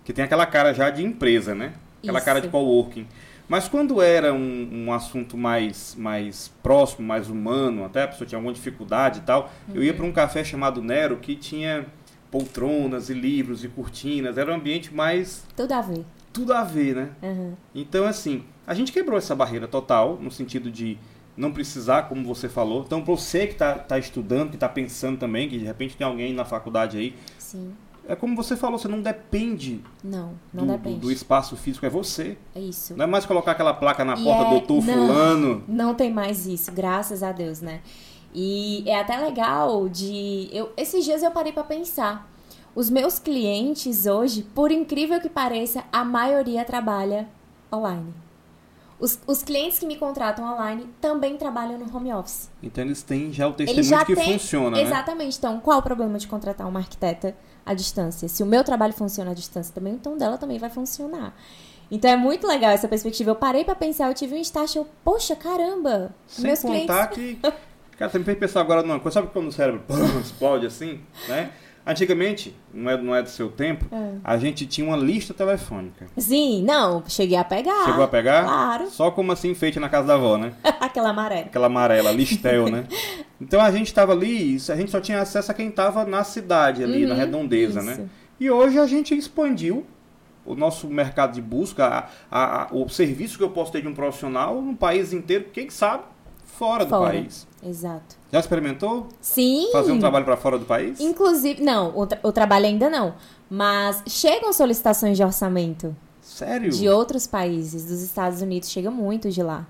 [0.04, 1.74] que tem aquela cara já de empresa, né?
[2.02, 2.24] Aquela Isso.
[2.24, 3.06] cara de coworking.
[3.48, 8.38] Mas quando era um, um, assunto mais, mais próximo, mais humano, até a pessoa tinha
[8.38, 9.76] alguma dificuldade e tal, uhum.
[9.76, 9.96] eu ia uhum.
[9.96, 11.86] para um café chamado Nero que tinha
[12.30, 14.38] poltronas e livros e cortinas.
[14.38, 15.44] Era um ambiente mais.
[15.56, 16.04] Tudo a ver.
[16.32, 17.10] Tudo a ver, né?
[17.22, 17.54] Uhum.
[17.74, 20.98] Então, assim, a gente quebrou essa barreira total, no sentido de
[21.36, 22.82] não precisar, como você falou.
[22.86, 26.06] Então, para você que está tá estudando, que está pensando também, que de repente tem
[26.06, 27.14] alguém na faculdade aí.
[27.38, 27.72] Sim.
[28.08, 29.82] É como você falou, você não depende.
[30.02, 30.96] Não, não do, depende.
[30.96, 32.38] Do, do, espaço físico, é você.
[32.54, 32.96] É isso.
[32.96, 34.50] Não é mais colocar aquela placa na e porta, é...
[34.50, 35.64] doutor não, fulano.
[35.68, 37.82] Não tem mais isso, graças a Deus, né?
[38.40, 40.48] E é até legal de.
[40.52, 42.30] Eu, esses dias eu parei para pensar.
[42.72, 47.28] Os meus clientes hoje, por incrível que pareça, a maioria trabalha
[47.72, 48.14] online.
[49.00, 52.48] Os, os clientes que me contratam online também trabalham no home office.
[52.62, 54.82] Então eles têm já o testemunho já que têm, funciona, né?
[54.82, 55.36] Exatamente.
[55.36, 58.28] Então, qual o problema de contratar uma arquiteta à distância?
[58.28, 61.34] Se o meu trabalho funciona à distância também, então dela também vai funcionar.
[61.90, 63.30] Então é muito legal essa perspectiva.
[63.30, 67.40] Eu parei para pensar, eu tive um start, eu, poxa, caramba, Sem meus contar clientes...
[67.40, 67.52] que...
[67.98, 69.82] Cara, você me fez pensar agora numa coisa, sabe quando o cérebro
[70.22, 71.50] explode assim, né?
[71.84, 74.18] Antigamente, não é, não é do seu tempo, é.
[74.22, 76.06] a gente tinha uma lista telefônica.
[76.18, 77.86] Sim, não, cheguei a pegar.
[77.86, 78.44] Chegou a pegar?
[78.44, 78.90] Claro.
[78.90, 80.52] Só como assim, feita na casa da avó, né?
[80.62, 81.46] Aquela amarela.
[81.46, 82.84] Aquela amarela, listel, né?
[83.40, 86.82] Então a gente estava ali, a gente só tinha acesso a quem estava na cidade
[86.82, 87.92] ali, uhum, na redondeza, né?
[87.92, 88.00] isso.
[88.00, 88.08] né?
[88.40, 89.86] E hoje a gente expandiu
[90.44, 93.94] o nosso mercado de busca, a, a, o serviço que eu posso ter de um
[93.94, 96.02] profissional no país inteiro, quem sabe,
[96.58, 97.12] fora, fora.
[97.12, 97.46] do país.
[97.64, 98.16] Exato.
[98.32, 99.08] Já experimentou?
[99.20, 99.68] Sim.
[99.72, 101.00] Fazer um trabalho para fora do país?
[101.00, 103.14] Inclusive, não, o, tra o trabalho ainda não.
[103.48, 105.96] Mas chegam solicitações de orçamento.
[106.20, 106.70] Sério?
[106.70, 109.66] De outros países, dos Estados Unidos, chega muito de lá.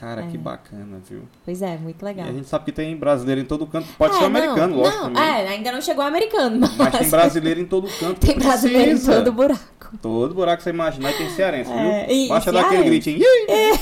[0.00, 0.26] Cara, é.
[0.28, 1.24] que bacana, viu?
[1.44, 2.26] Pois é, muito legal.
[2.26, 3.86] E a gente sabe que tem brasileiro em todo canto.
[3.98, 5.04] Pode é, ser americano, não, lógico.
[5.04, 5.22] Não, também.
[5.22, 6.58] é, ainda não chegou americano.
[6.58, 8.18] Mas, mas tem brasileiro em todo canto.
[8.18, 9.98] tem brasileiro em todo buraco.
[10.00, 12.28] Todo buraco você imaginar tem cearense, é, viu?
[12.28, 13.20] Baixa dar aquele gritinho.
[13.48, 13.72] É,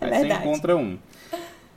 [0.00, 0.96] Aí você encontra um.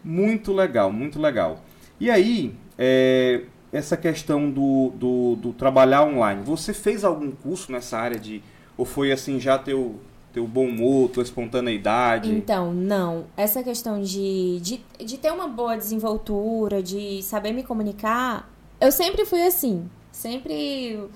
[0.10, 1.60] Muito legal, muito legal.
[2.00, 7.96] E aí, é, essa questão do, do, do, trabalhar online, você fez algum curso nessa
[7.96, 8.42] área de.
[8.76, 9.98] Ou foi assim já teu,
[10.34, 12.32] teu bom humor, tua espontaneidade?
[12.32, 13.26] Então, não.
[13.38, 19.26] Essa questão de, de, de ter uma boa desenvoltura, de saber me comunicar, eu sempre
[19.26, 19.88] fui assim.
[20.12, 21.08] Sempre.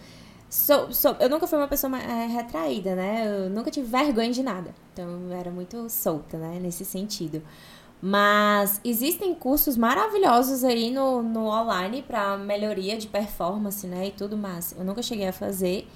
[0.48, 3.24] Sou, sou, eu nunca fui uma pessoa é, retraída, né?
[3.26, 4.72] Eu nunca tive vergonha de nada.
[4.94, 6.60] Então, eu era muito solta, né?
[6.62, 7.42] Nesse sentido.
[8.06, 14.08] Mas existem cursos maravilhosos aí no, no online para melhoria de performance, né?
[14.08, 14.76] E tudo mais.
[14.78, 15.88] Eu nunca cheguei a fazer.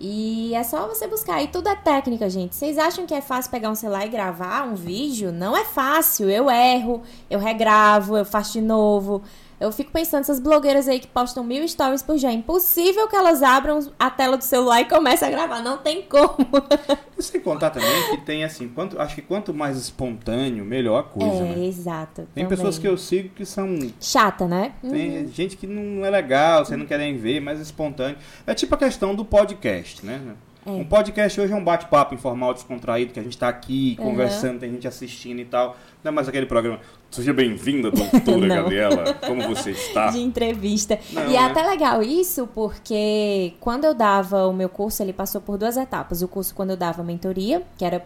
[0.00, 1.40] E é só você buscar.
[1.44, 2.56] E tudo é técnica, gente.
[2.56, 5.30] Vocês acham que é fácil pegar um celular e gravar um vídeo?
[5.30, 6.28] Não é fácil.
[6.28, 9.22] Eu erro, eu regravo, eu faço de novo.
[9.64, 13.16] Eu fico pensando, essas blogueiras aí que postam mil stories por dia, é impossível que
[13.16, 16.36] elas abram a tela do celular e comecem a gravar, não tem como.
[17.16, 21.02] E sem contar também que tem assim, quanto, acho que quanto mais espontâneo, melhor a
[21.04, 21.64] coisa, é, né?
[21.66, 22.26] exato.
[22.34, 22.48] Tem também.
[22.48, 23.78] pessoas que eu sigo que são.
[24.00, 24.72] Chata, né?
[24.82, 25.28] Tem Uhum.
[25.28, 28.16] gente que não é legal, você não querem ver, mas espontâneo.
[28.46, 30.20] É tipo a questão do podcast, né?
[30.66, 30.70] É.
[30.70, 34.06] Um podcast hoje é um bate-papo informal, descontraído, que a gente tá aqui Uhum.
[34.06, 35.76] conversando, tem gente assistindo e tal.
[36.02, 36.80] Não é mais aquele programa.
[37.14, 38.48] Seja bem-vinda, doutora.
[38.50, 39.14] Gabriela.
[39.14, 40.10] Como você está?
[40.10, 40.98] de entrevista.
[41.12, 41.46] Não, e é né?
[41.46, 46.22] até legal isso, porque quando eu dava o meu curso, ele passou por duas etapas.
[46.22, 48.04] O curso quando eu dava mentoria, que era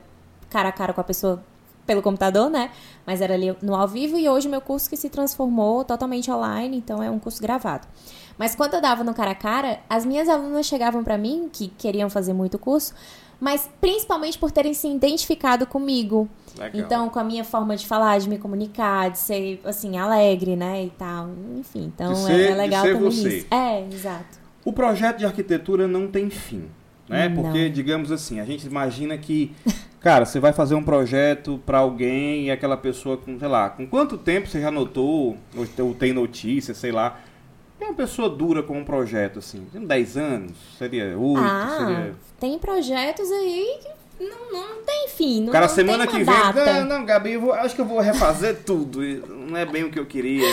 [0.51, 1.42] cara a cara com a pessoa
[1.87, 2.71] pelo computador, né?
[3.07, 6.31] Mas era ali no ao vivo, e hoje o meu curso que se transformou totalmente
[6.31, 7.88] online, então é um curso gravado.
[8.37, 11.68] Mas quando eu dava no cara a cara, as minhas alunas chegavam pra mim, que
[11.68, 12.94] queriam fazer muito curso,
[13.40, 16.29] mas principalmente por terem se identificado comigo.
[16.59, 16.85] Legal.
[16.85, 20.85] Então, com a minha forma de falar, de me comunicar, de ser, assim, alegre, né,
[20.85, 21.31] e tal.
[21.57, 23.37] Enfim, então é- ser- é, legal de ser também você.
[23.38, 23.46] isso.
[23.51, 24.38] É, exato.
[24.64, 26.64] O projeto de arquitetura não tem fim,
[27.09, 27.29] né?
[27.29, 27.42] Não.
[27.42, 29.53] Porque, digamos assim, a gente imagina que,
[30.01, 33.87] cara, você vai fazer um projeto para alguém e aquela pessoa com, sei lá, com
[33.87, 35.37] quanto tempo você já notou,
[35.79, 37.20] ou tem notícia, sei lá,
[37.81, 42.14] é uma pessoa dura com um projeto, assim, tem 10 anos, seria 8, ah, seria...
[42.41, 46.35] tem projetos aí que não, não tem fim, não, cara, não semana que uma vem,
[46.64, 46.85] data.
[46.85, 49.91] não, não, Gabi, eu vou- acho que eu vou refazer tudo, não é bem o
[49.91, 50.45] que eu queria.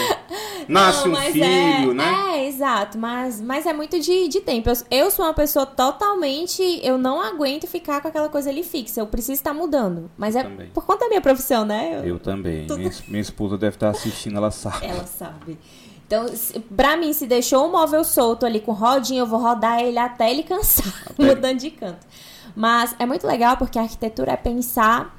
[0.67, 2.13] Nasce Não, um mas filho, é, né?
[2.39, 4.67] É, exato, mas, mas é muito de, de tempo.
[4.69, 6.61] Eu, eu sou uma pessoa totalmente.
[6.83, 8.99] Eu não aguento ficar com aquela coisa ali fixa.
[8.99, 10.09] Eu preciso estar mudando.
[10.17, 10.69] Mas é Também.
[10.73, 12.01] por conta da minha profissão, né?
[12.03, 14.87] Eu também, Tudo- minha, minha esposa deve estar assistindo, ela sabe.
[14.87, 15.59] Ela sabe.
[16.07, 19.79] Então, se- pra mim, se deixou um móvel solto ali com rodinha, eu vou rodar
[19.81, 22.05] ele até ele cansar, Até- mudando de canto.
[22.55, 25.15] Mas é muito legal porque a arquitetura é pensar.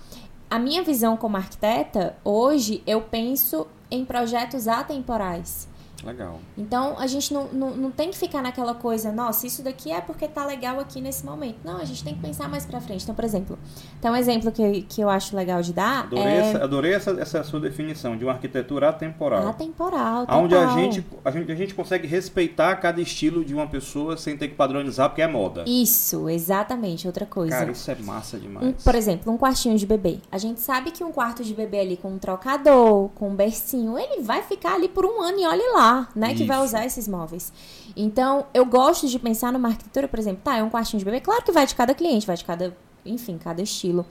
[0.48, 5.68] A minha visão como arquiteta, hoje, eu penso em projetos atemporais.
[6.04, 6.38] Legal.
[6.58, 10.00] Então, a gente não, não, não tem que ficar naquela coisa, nossa, isso daqui é
[10.00, 11.56] porque tá legal aqui nesse momento.
[11.64, 13.02] Não, a gente tem que pensar mais pra frente.
[13.02, 13.58] Então, por exemplo,
[14.00, 16.00] tem um exemplo que, que eu acho legal de dar.
[16.04, 19.48] Adorei, é essa, adorei essa, essa sua definição de uma arquitetura atemporal.
[19.48, 20.26] atemporal.
[20.28, 24.36] Onde a gente, a, gente, a gente consegue respeitar cada estilo de uma pessoa sem
[24.36, 25.64] ter que padronizar, porque é moda.
[25.66, 27.56] Isso, exatamente, outra coisa.
[27.56, 28.66] Cara, isso é massa demais.
[28.66, 30.18] Um- por exemplo, um quartinho de bebê.
[30.30, 33.98] A gente sabe que um quarto de bebê ali com um trocador, com um bercinho,
[33.98, 36.34] ele vai ficar ali por um ano e olhe lá, né?
[36.34, 36.66] Que vai Isso.
[36.66, 37.52] usar esses móveis.
[37.96, 41.20] Então, eu gosto de pensar numa arquitetura, por exemplo, tá, é um quartinho de bebê.
[41.20, 44.04] Claro que vai de cada cliente, vai de cada, enfim, cada estilo.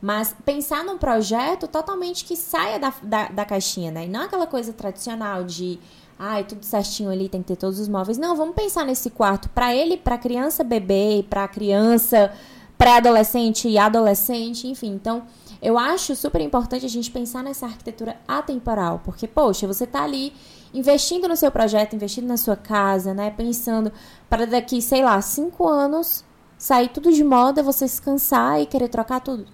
[0.00, 4.04] Mas pensar num projeto totalmente que saia da, da, da caixinha, né?
[4.04, 5.78] E não aquela coisa tradicional de.
[6.18, 8.18] Ai, tudo certinho ali, tem que ter todos os móveis.
[8.18, 12.32] Não, vamos pensar nesse quarto para ele, para criança bebê, para criança
[12.76, 14.92] pré-adolescente e adolescente, enfim.
[14.92, 15.24] Então,
[15.62, 20.34] eu acho super importante a gente pensar nessa arquitetura atemporal, porque, poxa, você tá ali
[20.74, 23.30] investindo no seu projeto, investindo na sua casa, né?
[23.30, 23.90] Pensando
[24.28, 26.24] para daqui, sei lá, cinco anos
[26.58, 29.46] sair tudo de moda, você se cansar e querer trocar tudo.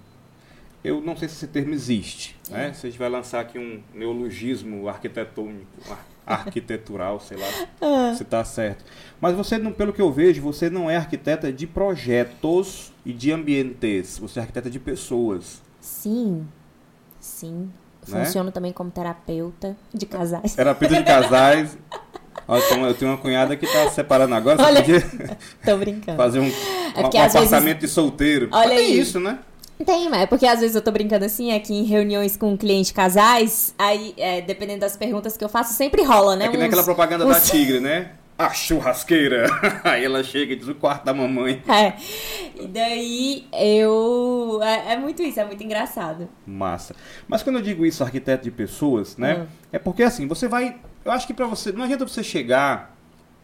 [0.83, 2.73] Eu não sei se esse termo existe, né?
[2.73, 7.47] Se a gente vai lançar aqui um neologismo arquitetônico, ar- arquitetural, sei lá
[7.81, 8.15] Ah.
[8.15, 8.83] se tá certo.
[9.19, 13.31] Mas você, não, pelo que eu vejo, você não é arquiteta de projetos e de
[13.31, 14.17] ambientes.
[14.17, 15.61] Você é arquiteta de pessoas.
[15.79, 16.47] Sim,
[17.19, 17.69] sim.
[18.11, 18.25] Né?
[18.25, 20.53] Funciono também como terapeuta de casais.
[20.55, 21.77] Terapeuta de casais.
[22.47, 24.57] Ó, eu tenho- uma cunhada que tá se separando agora.
[24.57, 24.81] Você Olha.
[24.81, 26.17] podia Tô brincando.
[26.17, 26.45] fazer um,
[26.95, 28.49] É um às vezes- apartamento de solteiro.
[28.51, 28.99] Olha aí.
[28.99, 29.39] isso, né?
[29.85, 32.91] Tem, mas é porque às vezes eu tô brincando assim, aqui em reuniões com clientes
[32.91, 36.45] casais, aí, é, dependendo das perguntas que eu faço, sempre rola, né?
[36.45, 38.11] É que nem uns- aquela propaganda uns- da Tigre, né?
[38.45, 39.45] A churrasqueira.
[39.83, 41.61] Aí ela chega e diz o quarto da mamãe.
[41.69, 41.93] É.
[42.59, 44.59] E daí eu.
[44.63, 46.27] É, é muito isso, é muito engraçado.
[46.45, 46.95] Massa.
[47.27, 49.39] Mas quando eu digo isso, arquiteto de pessoas, né?
[49.41, 49.47] Hum.
[49.71, 50.77] É porque assim, você vai.
[51.05, 51.71] Eu acho que pra você.
[51.71, 52.95] Não adianta você chegar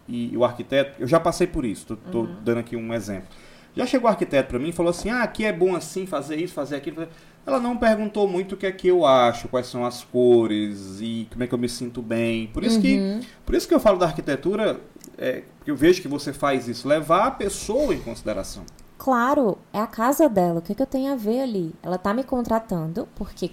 [0.08, 1.02] e o arquiteto.
[1.02, 2.36] Eu já passei por isso, tô, tô Uhum.
[2.44, 3.28] dando aqui um exemplo.
[3.76, 6.36] Já chegou o arquiteto pra mim e falou assim: ah, aqui é bom assim, fazer
[6.38, 6.96] isso, fazer aquilo.
[6.98, 7.10] fazer-
[7.48, 11.28] Ela não perguntou muito o que é que eu acho, quais são as cores e
[11.32, 12.48] como é que eu me sinto bem.
[12.48, 13.22] Por isso que, Uhum.
[13.46, 14.82] por isso que eu falo da arquitetura,
[15.18, 18.64] é, eu vejo que você faz isso, levar a pessoa em consideração.
[18.98, 20.60] Claro, é a casa dela.
[20.60, 21.74] O que, que eu tenho a ver ali?
[21.82, 23.52] Ela tá me contratando porque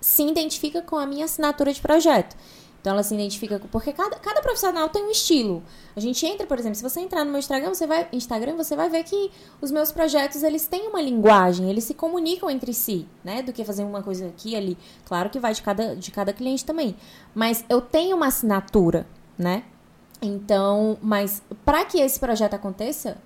[0.00, 2.36] se identifica com a minha assinatura de projeto.
[2.80, 3.66] Então ela se identifica com.
[3.68, 5.62] Porque cada, cada profissional tem um estilo.
[5.96, 8.76] A gente entra, por exemplo, se você entrar no meu Instagram, você vai, Instagram, você
[8.76, 13.06] vai ver que os meus projetos eles têm uma linguagem, eles se comunicam entre si,
[13.24, 13.42] né?
[13.42, 14.78] Do que fazer uma coisa aqui ali.
[15.04, 16.96] Claro que vai de cada, de cada cliente também.
[17.34, 19.64] Mas eu tenho uma assinatura, né?
[20.22, 23.18] Então, mas para que esse projeto aconteça,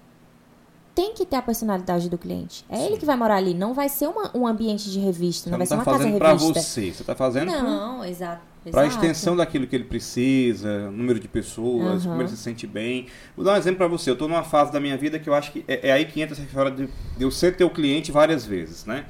[0.94, 2.64] tem que ter a personalidade do cliente.
[2.68, 2.86] É Sim.
[2.86, 3.54] ele que vai morar ali.
[3.54, 6.04] Não vai ser uma, um ambiente de revista, não, não vai tá ser uma casa
[6.04, 6.18] revista.
[6.18, 8.51] Para você, você está fazendo Não, exato.
[8.70, 12.10] Para a extensão daquilo que ele precisa, número de pessoas, uhum.
[12.10, 13.06] como ele se sente bem.
[13.36, 14.10] Vou dar um exemplo para você.
[14.10, 16.20] Eu estou numa fase da minha vida que eu acho que é, é aí que
[16.20, 19.04] entra essa história de, de eu ser teu cliente várias vezes, né?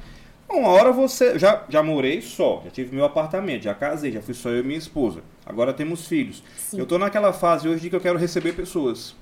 [0.49, 1.37] Uma hora você.
[1.37, 4.63] Já, já morei só, já tive meu apartamento, já casei, já fui só eu e
[4.63, 5.21] minha esposa.
[5.45, 6.43] Agora temos filhos.
[6.57, 6.77] Sim.
[6.77, 9.15] Eu estou naquela fase hoje de que eu quero receber pessoas.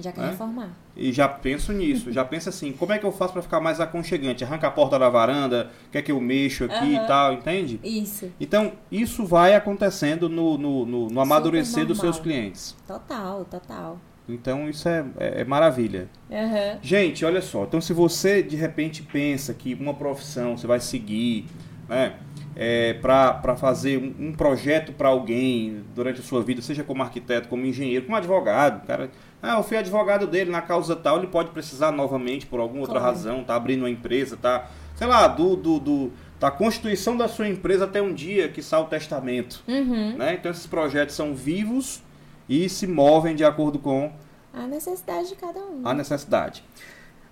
[0.00, 0.30] Já quer né?
[0.30, 0.70] reformar.
[0.96, 3.80] E já penso nisso, já penso assim, como é que eu faço para ficar mais
[3.80, 4.44] aconchegante?
[4.44, 7.04] Arranca a porta da varanda, quer que eu mexo aqui uhum.
[7.04, 7.80] e tal, entende?
[7.82, 8.30] Isso.
[8.40, 12.76] Então, isso vai acontecendo no, no, no, no amadurecer dos seus clientes.
[12.86, 13.98] Total, total.
[14.32, 16.08] Então isso é, é, é maravilha.
[16.30, 16.78] Uhum.
[16.82, 17.64] Gente, olha só.
[17.64, 21.46] Então se você de repente pensa que uma profissão você vai seguir,
[21.88, 22.14] né?
[22.56, 27.48] É, para fazer um, um projeto para alguém durante a sua vida, seja como arquiteto,
[27.48, 29.10] como engenheiro, como advogado, cara.
[29.42, 33.00] Ah, eu fui advogado dele na causa tal, ele pode precisar novamente por alguma outra
[33.00, 33.14] claro.
[33.14, 37.48] razão, tá abrindo uma empresa, tá, sei lá, do, do, do, da constituição da sua
[37.48, 39.62] empresa até um dia que sai o testamento.
[39.66, 40.16] Uhum.
[40.16, 40.34] Né?
[40.34, 42.02] Então esses projetos são vivos
[42.48, 44.12] e se movem de acordo com
[44.52, 45.82] a necessidade de cada um.
[45.84, 46.64] A necessidade.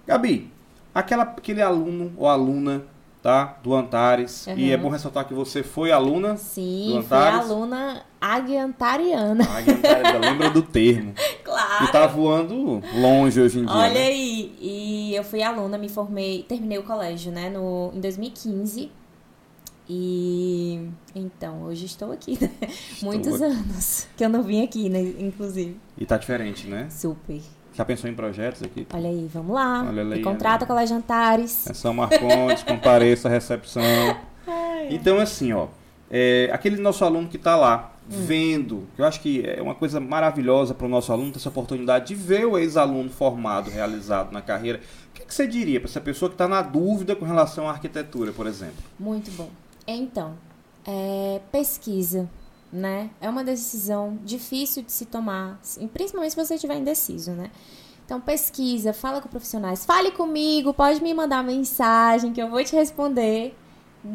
[0.07, 0.51] Gabi,
[0.95, 2.85] aquela, aquele aluno ou aluna
[3.23, 4.57] tá, do Antares, uhum.
[4.57, 7.47] e é bom ressaltar que você foi aluna Sim, do Antares.
[7.47, 9.45] fui aluna aguiantariana.
[9.51, 11.15] Aguiantariana, lembra do termo.
[11.49, 11.85] Claro.
[11.87, 13.75] E tá voando longe hoje em dia.
[13.75, 14.07] Olha né?
[14.07, 18.91] aí, e eu fui aluna, me formei, terminei o colégio, né, no, em 2015.
[19.89, 22.51] E então, hoje estou aqui, né?
[22.61, 23.45] Estou Muitos aqui.
[23.45, 25.01] anos que eu não vim aqui, né?
[25.01, 25.81] Inclusive.
[25.97, 26.89] E tá diferente, né?
[26.91, 27.41] Super.
[27.79, 28.89] Já pensou em projetos aqui?
[28.93, 29.87] Olha aí, vamos lá.
[29.89, 31.65] Olha aí, contrata com a Jantares.
[31.71, 33.85] É São Marcondes, compareça à recepção.
[34.91, 35.69] Então, assim, ó.
[36.11, 38.17] É, aquele nosso aluno que está lá, hum.
[38.27, 42.09] vendo, eu acho que é uma coisa maravilhosa para o nosso aluno ter essa oportunidade
[42.09, 44.81] de ver o ex-aluno formado, realizado na carreira.
[45.11, 47.71] O que, que você diria para essa pessoa que está na dúvida com relação à
[47.71, 48.83] arquitetura, por exemplo?
[48.99, 49.51] Muito bom.
[49.87, 50.35] Então,
[50.85, 52.29] é, pesquisa,
[52.73, 53.11] né?
[53.21, 55.61] É uma decisão difícil de se tomar,
[55.93, 57.51] principalmente se você estiver indeciso, né?
[58.05, 62.75] Então, pesquisa, fala com profissionais, fale comigo, pode me mandar mensagem que eu vou te
[62.75, 63.55] responder.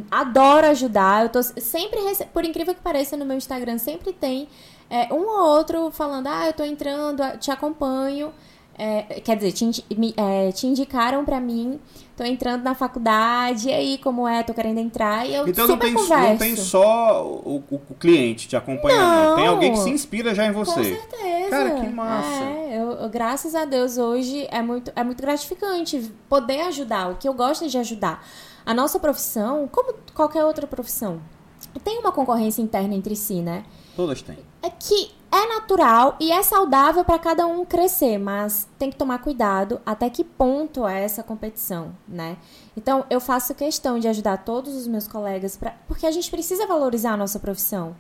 [0.10, 1.24] Adoro ajudar.
[1.24, 2.00] Eu tô sempre,
[2.34, 4.48] por incrível que pareça, no meu Instagram sempre tem
[4.90, 8.34] é, um ou outro falando: Ah, eu tô entrando, te acompanho.
[8.76, 11.80] É, quer dizer, te, me, é, te indicaram para mim,
[12.18, 15.92] tô entrando na faculdade, e aí, como é, tô querendo entrar, e eu então super
[15.92, 19.78] não tem, não tem só o, o, o cliente te acompanhando, não, tem alguém que
[19.78, 20.74] se inspira já em você.
[20.74, 21.50] Com certeza.
[21.52, 22.44] Cara, que massa.
[22.44, 27.16] É, eu, eu, graças a Deus, hoje é muito, é muito gratificante poder ajudar, o
[27.16, 28.26] que eu gosto é de ajudar.
[28.66, 31.22] A nossa profissão, como qualquer outra profissão,
[31.84, 33.66] tem uma concorrência interna entre si, né?
[33.96, 34.38] Todas têm.
[34.62, 39.18] É que é natural e é saudável para cada um crescer, mas tem que tomar
[39.18, 42.38] cuidado até que ponto é essa competição, né?
[42.78, 46.68] Então, eu faço questão de ajudar todos os meus colegas, pra, porque a gente precisa
[46.68, 47.96] valorizar a nossa profissão.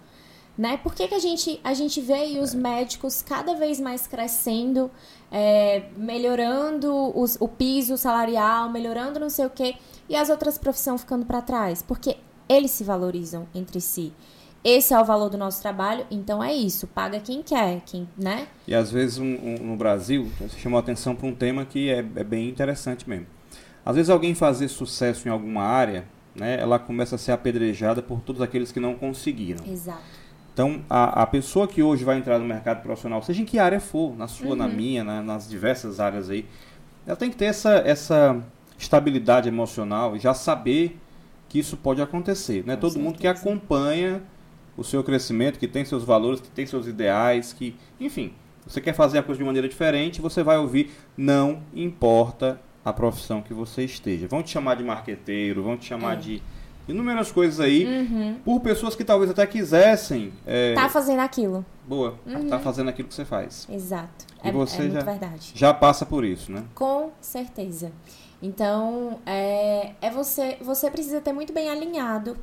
[0.55, 0.77] Né?
[0.77, 4.91] Por que, que a, gente, a gente vê os médicos cada vez mais crescendo,
[5.31, 9.75] é, melhorando os, o piso salarial, melhorando não sei o quê,
[10.07, 11.81] e as outras profissões ficando para trás?
[11.81, 12.17] Porque
[12.47, 14.13] eles se valorizam entre si.
[14.63, 18.47] Esse é o valor do nosso trabalho, então é isso, paga quem quer, quem, né?
[18.65, 21.89] E às vezes um, um, no Brasil, você chamou a atenção para um tema que
[21.89, 23.27] é, é, bem interessante mesmo.
[23.85, 28.21] Às vezes alguém fazer sucesso em alguma área, né, ela começa a ser apedrejada por
[28.21, 29.65] todos aqueles que não conseguiram.
[29.65, 30.01] Exato.
[30.53, 33.81] Então, a, a pessoa que hoje vai entrar no mercado profissional, seja em que área
[33.81, 34.55] for, na sua, uhum.
[34.55, 36.45] na minha, na, nas diversas áreas aí,
[37.05, 38.41] ela tem que ter essa, essa
[38.77, 40.97] estabilidade emocional e já saber
[41.49, 42.63] que isso pode acontecer.
[42.65, 43.09] Não é todo certeza.
[43.09, 44.21] mundo que acompanha
[44.75, 48.33] o seu crescimento, que tem seus valores, que tem seus ideais, que, enfim,
[48.65, 53.41] você quer fazer a coisa de maneira diferente, você vai ouvir, não importa a profissão
[53.41, 54.27] que você esteja.
[54.27, 56.17] Vão te chamar de marqueteiro, vão te chamar é.
[56.17, 56.43] de
[56.87, 58.35] inúmeras coisas aí, uhum.
[58.43, 60.33] por pessoas que talvez até quisessem.
[60.45, 60.73] É...
[60.73, 61.65] Tá fazendo aquilo.
[61.87, 62.47] Boa, uhum.
[62.47, 63.67] tá fazendo aquilo que você faz.
[63.69, 64.25] Exato.
[64.43, 65.51] E é, você é já, verdade.
[65.55, 66.63] já passa por isso, né?
[66.75, 67.91] Com certeza.
[68.41, 72.35] Então, é, é você, você precisa ter muito bem alinhado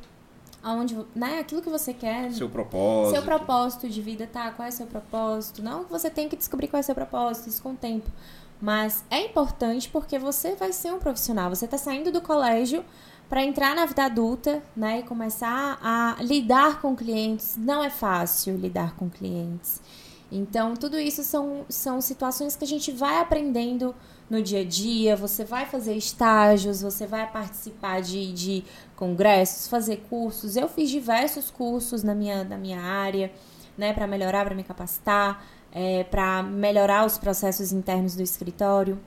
[0.63, 2.31] aonde, né, aquilo que você quer.
[2.31, 3.15] Seu propósito.
[3.15, 4.51] Seu propósito de vida, tá?
[4.51, 5.63] Qual é o seu propósito?
[5.63, 8.09] Não que você tem que descobrir qual é o seu propósito, isso com o tempo.
[8.61, 11.49] Mas é importante porque você vai ser um profissional.
[11.49, 12.85] Você está saindo do colégio
[13.27, 17.55] para entrar na vida adulta, né, e começar a lidar com clientes.
[17.57, 19.81] Não é fácil lidar com clientes.
[20.31, 23.93] Então, tudo isso são, são situações que a gente vai aprendendo
[24.29, 28.63] no dia a dia, você vai fazer estágios, você vai participar de, de
[29.01, 30.55] congressos, fazer cursos.
[30.55, 33.33] Eu fiz diversos cursos na minha, na minha área,
[33.75, 38.99] né, para melhorar, para me capacitar, é, para melhorar os processos internos do escritório.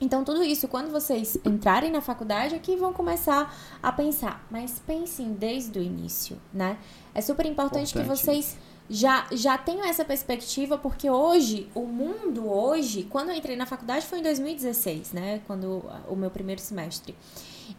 [0.00, 4.44] Então, tudo isso, quando vocês entrarem na faculdade, aqui é vão começar a pensar.
[4.50, 6.76] Mas pensem desde o início, né?
[7.14, 8.02] É super importante, importante.
[8.02, 8.58] que vocês
[8.88, 14.06] já, já tenham essa perspectiva, porque hoje, o mundo hoje, quando eu entrei na faculdade
[14.06, 15.40] foi em 2016, né?
[15.46, 17.14] Quando o meu primeiro semestre.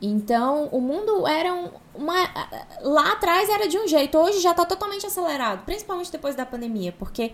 [0.02, 1.54] Então, o mundo era
[1.96, 2.14] uma.
[2.82, 6.94] Lá atrás era de um jeito, hoje já está totalmente acelerado, principalmente depois da pandemia,
[7.00, 7.34] porque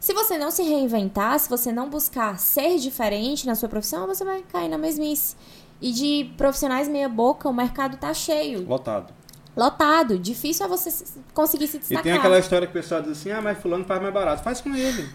[0.00, 4.24] se você não se reinventar, se você não buscar ser diferente na sua profissão, você
[4.24, 5.36] vai cair na mesmice.
[5.80, 8.66] E de profissionais meia-boca, o mercado tá cheio.
[8.66, 9.12] Lotado.
[9.56, 10.18] Lotado.
[10.18, 12.00] Difícil é você conseguir se destacar.
[12.00, 14.42] E tem aquela história que o pessoal diz assim: ah, mas Fulano faz mais barato.
[14.42, 15.08] Faz com ele.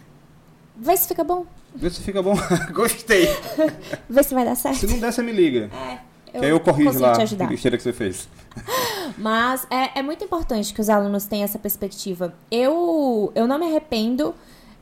[0.76, 1.46] Vê se fica bom.
[1.76, 2.36] Vê se fica bom.
[2.72, 3.28] Gostei.
[4.10, 4.78] Vê se vai dar certo.
[4.78, 5.70] Se não der, você me liga.
[5.74, 6.00] É.
[6.34, 8.30] Eu que aí eu corrijo lá a besteira que você fez.
[9.18, 12.34] Mas é, é muito importante que os alunos tenham essa perspectiva.
[12.52, 14.36] Eu, eu não me arrependo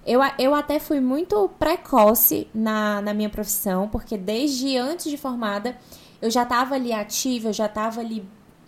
[0.05, 5.75] eu, eu até fui muito precoce na, na minha profissão, porque desde antes de formada
[6.21, 8.23] eu já estava ali ativa, eu já estava ali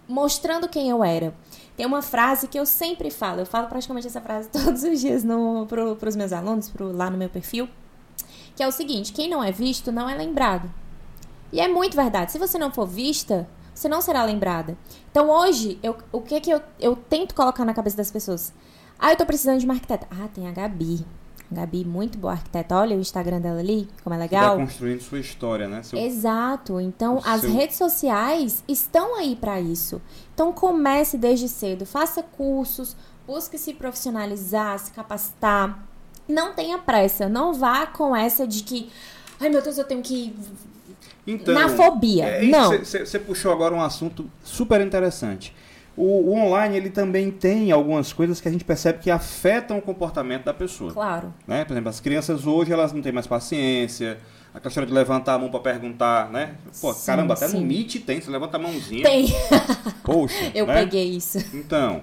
[0.07, 1.33] mostrando quem eu era.
[1.75, 5.23] Tem uma frase que eu sempre falo, eu falo praticamente essa frase todos os dias
[5.67, 7.69] para os meus alunos, pro, lá no meu perfil,
[8.55, 10.71] que é o seguinte: quem não é visto não é lembrado.
[11.51, 12.31] E é muito verdade.
[12.31, 14.77] Se você não for vista, você não será lembrada.
[15.11, 18.53] Então hoje, eu, o que, que eu, eu tento colocar na cabeça das pessoas?
[18.99, 20.07] Ah, eu tô precisando de uma arquiteta.
[20.09, 21.05] Ah, tem a Gabi.
[21.51, 22.75] Gabi, muito boa arquiteta.
[22.75, 24.55] Olha o Instagram dela ali, como é legal.
[24.55, 25.81] Você tá construindo sua história, né?
[25.81, 25.97] Seu...
[25.97, 26.79] Exato.
[26.79, 27.51] Então, as seu...
[27.51, 30.01] redes sociais estão aí para isso.
[30.33, 31.85] Então, comece desde cedo.
[31.85, 32.95] Faça cursos,
[33.25, 35.83] busque se profissionalizar, se capacitar.
[36.27, 37.29] Não tenha pressa.
[37.29, 38.89] Não vá com essa de que,
[39.39, 40.35] ai meu Deus, eu tenho que
[41.25, 42.25] então, na fobia.
[42.25, 42.77] É, não.
[42.79, 45.53] Você puxou agora um assunto super interessante.
[45.97, 49.81] O, o, online ele também tem algumas coisas que a gente percebe que afetam o
[49.81, 50.93] comportamento da pessoa.
[50.93, 51.33] Claro.
[51.47, 51.65] Né?
[51.65, 54.19] Por exemplo, as crianças hoje elas não têm mais paciência.
[54.53, 56.55] A questão de levantar a mão para perguntar, né?
[56.79, 57.59] Pô, sim, caramba, até sim.
[57.59, 59.03] no Meet tem, você levanta a mãozinha.
[59.03, 59.27] Tem.
[60.03, 60.49] Poxa.
[60.53, 60.73] Eu né?
[60.73, 61.37] peguei isso.
[61.53, 62.01] Então,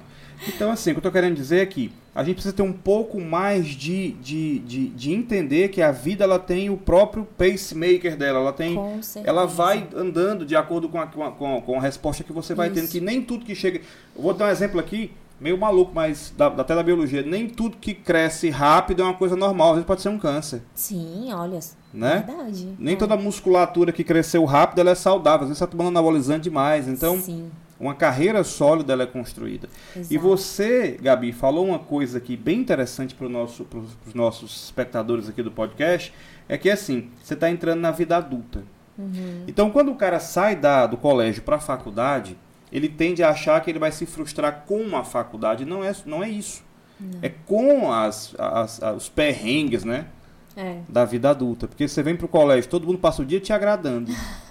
[0.48, 2.72] então, assim, o que eu estou querendo dizer é que a gente precisa ter um
[2.72, 8.16] pouco mais de, de, de, de, entender que a vida ela tem o próprio pacemaker
[8.16, 8.38] dela.
[8.38, 8.78] Ela tem.
[9.24, 12.68] Ela vai andando de acordo com a, com a, com a resposta que você vai
[12.68, 12.76] Isso.
[12.76, 12.88] tendo.
[12.88, 13.80] Que nem tudo que chega.
[14.14, 17.22] Eu vou dar um exemplo aqui, meio maluco, mas da, até da biologia.
[17.22, 19.70] Nem tudo que cresce rápido é uma coisa normal.
[19.70, 20.62] Às vezes pode ser um câncer.
[20.72, 21.58] Sim, olha.
[21.92, 22.24] Né?
[22.26, 22.76] Verdade.
[22.78, 22.98] Nem é.
[22.98, 25.42] toda musculatura que cresceu rápido ela é saudável.
[25.42, 26.86] Às vezes você está tomando anabolizante demais.
[26.86, 27.18] Então.
[27.20, 27.50] Sim
[27.84, 29.68] uma carreira sólida ela é construída.
[29.94, 30.14] Exato.
[30.14, 33.66] E você, Gabi, falou uma coisa aqui bem interessante para nosso,
[34.06, 36.12] os nossos espectadores aqui do podcast,
[36.48, 38.64] é que assim, você está entrando na vida adulta.
[38.96, 39.44] Uhum.
[39.46, 42.38] Então, quando o cara sai da, do colégio para a faculdade,
[42.72, 45.66] ele tende a achar que ele vai se frustrar com a faculdade.
[45.66, 46.62] Não é, não é isso.
[46.98, 47.18] Não.
[47.20, 50.06] É com as, as, as, os perrengues, né?
[50.56, 50.78] É.
[50.88, 51.68] Da vida adulta.
[51.68, 54.10] Porque você vem para o colégio, todo mundo passa o dia te agradando.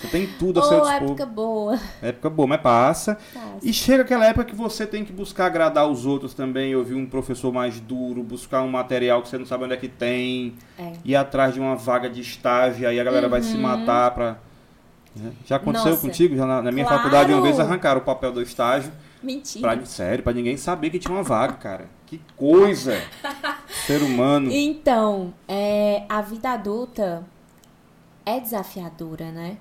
[0.00, 1.02] Você tem tudo a oh, seu dispor.
[1.02, 1.78] época boa.
[2.00, 3.18] Época boa, mas passa.
[3.34, 3.58] passa.
[3.62, 7.04] E chega aquela época que você tem que buscar agradar os outros também, ouvir um
[7.04, 10.92] professor mais duro, buscar um material que você não sabe onde é que tem, é.
[11.04, 13.30] ir atrás de uma vaga de estágio, aí a galera uhum.
[13.30, 13.60] vai se uhum.
[13.60, 14.38] matar pra...
[15.14, 15.32] Né?
[15.44, 16.00] Já aconteceu Nossa.
[16.00, 16.34] contigo?
[16.34, 17.02] Já na, na minha claro.
[17.02, 18.90] faculdade uma vez arrancaram o papel do estágio.
[19.22, 19.76] Mentira.
[19.76, 21.84] Pra, sério, pra ninguém saber que tinha uma vaga, cara.
[22.06, 22.98] Que coisa!
[23.86, 24.50] Ser humano.
[24.50, 27.22] Então, é, a vida adulta
[28.24, 29.58] é desafiadora, né?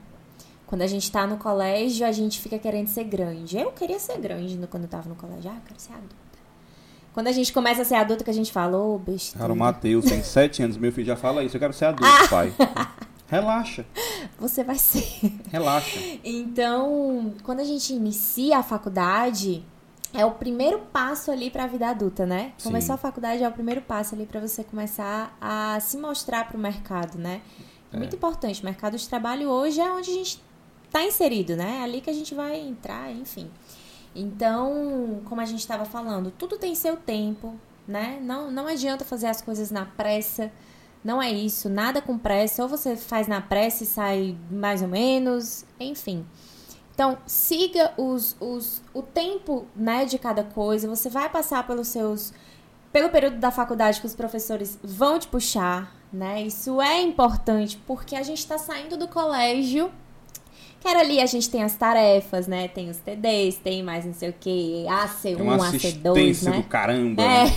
[0.69, 3.57] Quando a gente tá no colégio, a gente fica querendo ser grande.
[3.57, 5.49] Eu queria ser grande quando eu tava no colégio.
[5.49, 6.15] Ah, eu quero ser adulta.
[7.11, 9.39] Quando a gente começa a ser adulta, que a gente fala, ô, oh, besteira.
[9.39, 11.55] Cara, o Matheus tem sete anos, meu filho já fala isso.
[11.55, 12.27] Eu quero ser adulto, ah.
[12.27, 12.53] pai.
[13.25, 13.83] Relaxa.
[14.37, 15.33] Você vai ser.
[15.51, 15.99] Relaxa.
[16.23, 19.65] Então, quando a gente inicia a faculdade,
[20.13, 22.53] é o primeiro passo ali para a vida adulta, né?
[22.59, 22.69] Sim.
[22.69, 26.57] Começou a faculdade é o primeiro passo ali para você começar a se mostrar para
[26.57, 27.41] o mercado, né?
[27.91, 27.97] É.
[27.97, 28.61] Muito importante.
[28.61, 30.48] O mercado de trabalho hoje é onde a gente
[30.91, 31.79] tá inserido, né?
[31.79, 33.49] É ali que a gente vai entrar, enfim.
[34.15, 37.55] Então, como a gente estava falando, tudo tem seu tempo,
[37.87, 38.19] né?
[38.21, 40.51] Não, não adianta fazer as coisas na pressa.
[41.03, 42.63] Não é isso, nada com pressa.
[42.63, 46.25] Ou você faz na pressa e sai mais ou menos, enfim.
[46.93, 50.89] Então, siga os, os, o tempo né, de cada coisa.
[50.89, 52.33] Você vai passar pelos seus.
[52.91, 56.41] pelo período da faculdade que os professores vão te puxar, né?
[56.41, 59.89] Isso é importante porque a gente está saindo do colégio
[60.79, 62.67] que era ali a gente tem as tarefas, né?
[62.67, 66.57] Tem os TDs, tem mais não sei o que, AC1, AC2, né?
[66.57, 67.21] do caramba.
[67.21, 67.43] É.
[67.45, 67.51] Né?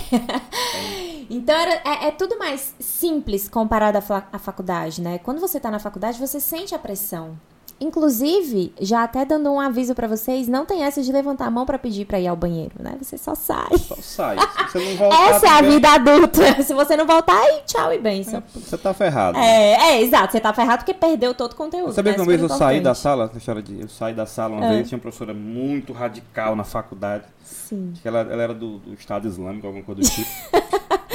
[1.29, 5.19] então era, é, é, tudo mais simples comparado à, à faculdade, né?
[5.19, 7.37] Quando você tá na faculdade, você sente a pressão.
[7.79, 11.65] Inclusive, já até dando um aviso pra vocês, não tem essa de levantar a mão
[11.65, 12.95] pra pedir pra ir ao banheiro, né?
[13.01, 13.77] Você só sai.
[13.77, 14.37] Só sai.
[14.71, 16.41] Se você não voltar, Essa é a vida adulta.
[16.63, 18.41] Se você não voltar, aí tchau e benção.
[18.55, 19.37] Você tá ferrado.
[19.37, 20.31] É, é, exato.
[20.31, 21.87] Você tá ferrado porque perdeu todo o conteúdo.
[21.89, 22.15] Você sabia né?
[22.15, 24.65] que uma vez eu saí da sala, deixa eu de, eu saí da sala uma
[24.65, 24.69] É.
[24.75, 27.89] vez, tinha uma professora muito radical na faculdade, Sim.
[27.93, 30.29] acho que ela, ela era do, do Estado Islâmico, alguma coisa do tipo.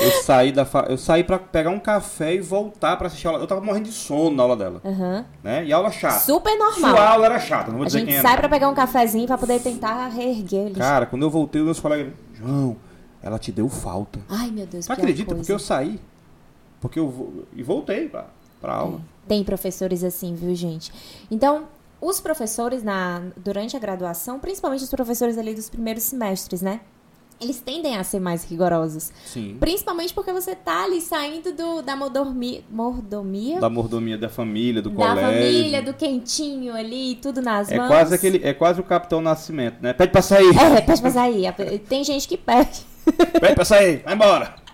[0.09, 0.87] eu saí da fa...
[0.89, 3.43] eu saí para pegar um café e voltar pra assistir a aula.
[3.43, 5.25] Eu tava morrendo de sono na aula dela, Aham.
[5.43, 5.65] né?
[5.65, 6.19] E aula chata.
[6.21, 6.97] Super Sua normal.
[6.97, 8.41] aula era chata, não vou A dizer gente quem sai era.
[8.41, 10.79] pra pegar um cafezinho pra poder tentar reerguer eles.
[10.79, 12.77] Cara, quando eu voltei, os meus colegas, João,
[13.23, 14.19] ela te deu falta.
[14.29, 15.27] Ai, meu Deus, pior acredita?
[15.27, 15.41] coisa.
[15.41, 16.01] Porque eu saí.
[16.81, 18.27] Porque eu e voltei pra,
[18.61, 19.01] pra aula.
[19.27, 20.93] Tem professores assim, viu, gente?
[21.31, 21.65] Então,
[22.01, 26.81] os professores na durante a graduação, principalmente os professores ali dos primeiros semestres, né?
[27.41, 29.13] Eles tendem a ser mais rigorosos.
[29.25, 29.57] Sim.
[29.61, 34.91] Principalmente porque você tá ali saindo do, da mordomia, mordomia Da mordomia da família, do
[34.91, 35.23] da colégio.
[35.23, 37.87] família, do quentinho ali, tudo nas É mãos.
[37.89, 39.93] quase aquele, é quase o Capitão Nascimento, né?
[39.93, 40.49] Pede pra sair.
[40.59, 41.53] É, pede pra sair.
[41.89, 42.81] Tem gente que pede.
[43.41, 44.55] Pede pra sair, vai embora.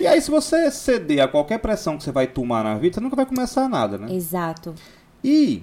[0.00, 3.00] E aí, se você ceder a qualquer pressão que você vai tomar na vida, você
[3.00, 4.12] nunca vai começar nada, né?
[4.12, 4.74] Exato.
[5.22, 5.62] E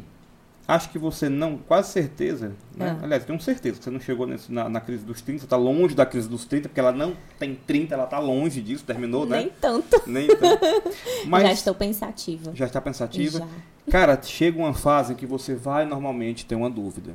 [0.68, 2.98] acho que você não, quase certeza, né?
[3.00, 3.04] Ah.
[3.04, 5.58] Aliás, tenho certeza que você não chegou nesse- na, na crise dos 30, você tá
[5.58, 9.26] longe da crise dos 30, porque ela não tem 30, ela tá longe disso, terminou,
[9.26, 9.52] Nem né?
[9.60, 10.02] tanto.
[10.08, 10.64] Nem tanto.
[11.28, 12.52] Mas Já estou pensativa.
[12.56, 13.40] já está pensativa?
[13.40, 13.48] Já.
[13.92, 17.14] Cara, chega uma fase em que você vai normalmente ter uma dúvida.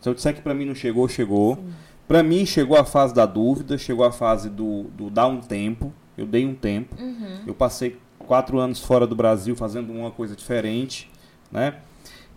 [0.00, 1.58] Se eu disser que pra mim não chegou, chegou.
[2.06, 5.92] Pra mim chegou a fase da dúvida, chegou a fase do, do dar um tempo.
[6.16, 6.96] Eu dei um tempo.
[7.00, 7.40] Uhum.
[7.46, 11.10] Eu passei quatro anos fora do Brasil fazendo uma coisa diferente,
[11.52, 11.74] né?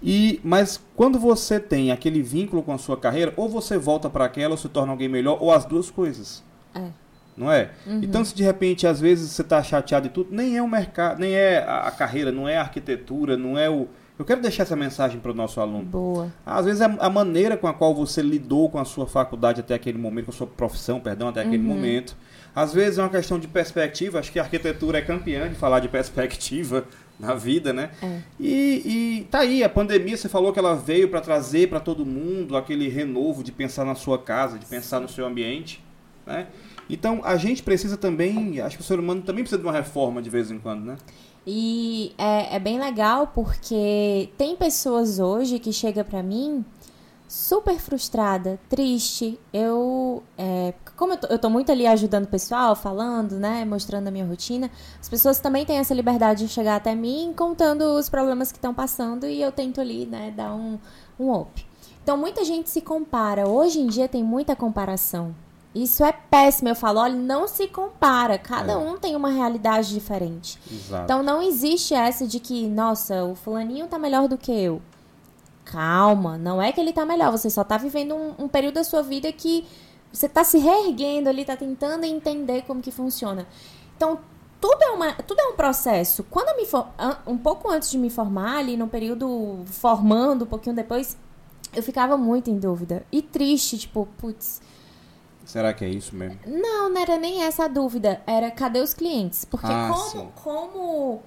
[0.03, 4.25] E, mas quando você tem aquele vínculo com a sua carreira, ou você volta para
[4.25, 6.43] aquela, ou se torna alguém melhor, ou as duas coisas.
[6.73, 6.87] É.
[7.37, 7.69] Não é?
[7.87, 8.01] Uhum.
[8.03, 11.19] Então, se de repente, às vezes, você está chateado e tudo, nem é o mercado,
[11.19, 13.87] nem é a, carreira, não é a arquitetura, não é o.
[14.19, 15.85] Eu quero deixar essa mensagem para o nosso aluno.
[15.85, 16.31] Boa.
[16.45, 19.73] Às vezes, a, a maneira com a qual você lidou com a sua faculdade até
[19.73, 21.63] aquele momento, com a sua profissão, perdão, até aquele Uhum.
[21.63, 22.15] momento.
[22.53, 24.19] Às vezes é uma questão de perspectiva.
[24.19, 26.83] Acho que a arquitetura é campeã de falar de perspectiva
[27.21, 27.91] na vida, né?
[28.01, 28.19] É.
[28.39, 32.05] E, e tá aí, a pandemia, você falou que ela veio para trazer para todo
[32.05, 35.83] mundo aquele renovo de pensar na sua casa, de pensar no seu ambiente,
[36.25, 36.47] né?
[36.89, 40.21] Então, a gente precisa também, acho que o ser humano também precisa de uma reforma
[40.21, 40.97] de vez em quando, né?
[41.45, 46.63] E é, é bem legal porque tem pessoas hoje que chegam pra mim
[47.31, 49.39] super frustrada, triste.
[49.53, 54.09] Eu, é, como eu tô, eu tô muito ali ajudando o pessoal, falando, né, mostrando
[54.09, 54.69] a minha rotina,
[54.99, 58.73] as pessoas também têm essa liberdade de chegar até mim contando os problemas que estão
[58.73, 60.77] passando e eu tento ali, né, dar um,
[61.17, 61.65] um up.
[62.03, 63.47] Então muita gente se compara.
[63.47, 65.33] Hoje em dia tem muita comparação.
[65.73, 66.67] Isso é péssimo.
[66.67, 68.37] Eu falo, olha, não se compara.
[68.37, 68.75] Cada É.
[68.75, 70.59] um tem uma realidade diferente.
[70.69, 71.03] Exato.
[71.05, 74.81] Então não existe essa de que, nossa, o fulaninho tá melhor do que eu.
[75.71, 78.83] Calma, não é que ele tá melhor, você só tá vivendo um, um período da
[78.83, 79.65] sua vida que
[80.11, 83.47] você tá se reerguendo ali, tá tentando entender como que funciona.
[83.95, 84.19] Então,
[84.59, 86.23] tudo é, uma, tudo é um processo.
[86.29, 86.87] Quando eu me for,
[87.25, 91.17] um pouco antes de me formar, ali no período formando, um pouquinho depois,
[91.73, 93.05] eu ficava muito em dúvida.
[93.11, 94.61] E triste, tipo, putz,
[95.45, 96.37] Será que é isso mesmo?
[96.45, 98.21] não, não era nem essa a dúvida.
[98.27, 99.45] Era cadê os clientes?
[99.45, 100.29] Porque Ah, como, sim.
[100.43, 101.21] como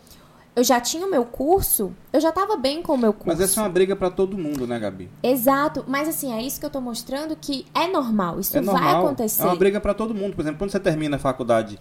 [0.57, 3.27] eu já tinha o meu curso, eu já tava bem com o meu curso.
[3.29, 5.11] Mas essa é uma briga para todo mundo, né, Gabi?
[5.23, 8.75] Exato, mas assim, é isso que eu tô mostrando que é normal, isso é vai
[8.75, 9.05] normal.
[9.07, 9.43] acontecer.
[9.43, 10.35] É uma briga para todo mundo.
[10.35, 11.79] Por exemplo, quando você termina a faculdade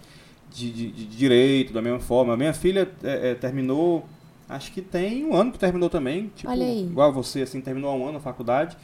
[0.50, 4.04] de, de- de direito, da mesma forma, a minha filha é, é, terminou,
[4.48, 6.32] acho que tem um ano que terminou também.
[6.34, 6.84] Tipo, Olha aí.
[6.86, 8.76] igual você, assim, terminou há um ano a faculdade.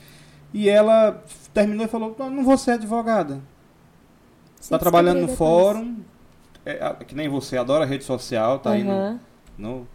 [0.55, 1.23] E ela
[1.55, 3.41] terminou e falou: "Não, não vou ser advogada.
[4.61, 5.97] Se Tá trabalhando no fórum,
[6.67, 9.19] é, que nem você, adora rede social, tá aí no,
[9.61, 9.87] no-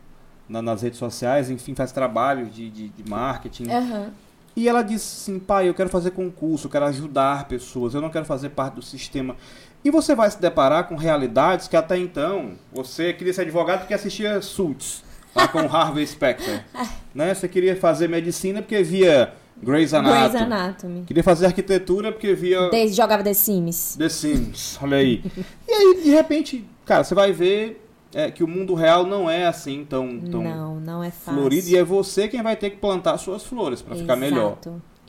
[0.48, 3.70] na- nas redes sociais, enfim, faz trabalho de, de, de marketing.
[3.70, 4.10] aham.
[4.58, 8.10] E ela disse assim, pai, eu quero fazer concurso, eu quero ajudar pessoas, eu não
[8.10, 9.36] quero fazer parte do sistema.
[9.84, 13.94] E você vai se deparar com realidades que até então você queria ser advogado porque
[13.94, 15.04] assistia Suits,
[15.36, 16.64] lá com Harvey Specter.
[17.14, 17.34] né?
[17.34, 20.22] Você queria fazer medicina porque via Grey's Anatomy.
[20.30, 21.04] Grey's Anatomy.
[21.06, 23.98] Queria fazer arquitetura porque via Desde jogava The Sims.
[23.98, 25.22] The Sims, olha aí.
[25.68, 27.85] e aí, de repente, cara, você vai ver
[28.16, 31.42] é, que o mundo real não é assim tão, tão Não, não é fácil.
[31.42, 31.68] florido.
[31.68, 34.58] E é você quem vai ter que plantar suas flores para ficar melhor.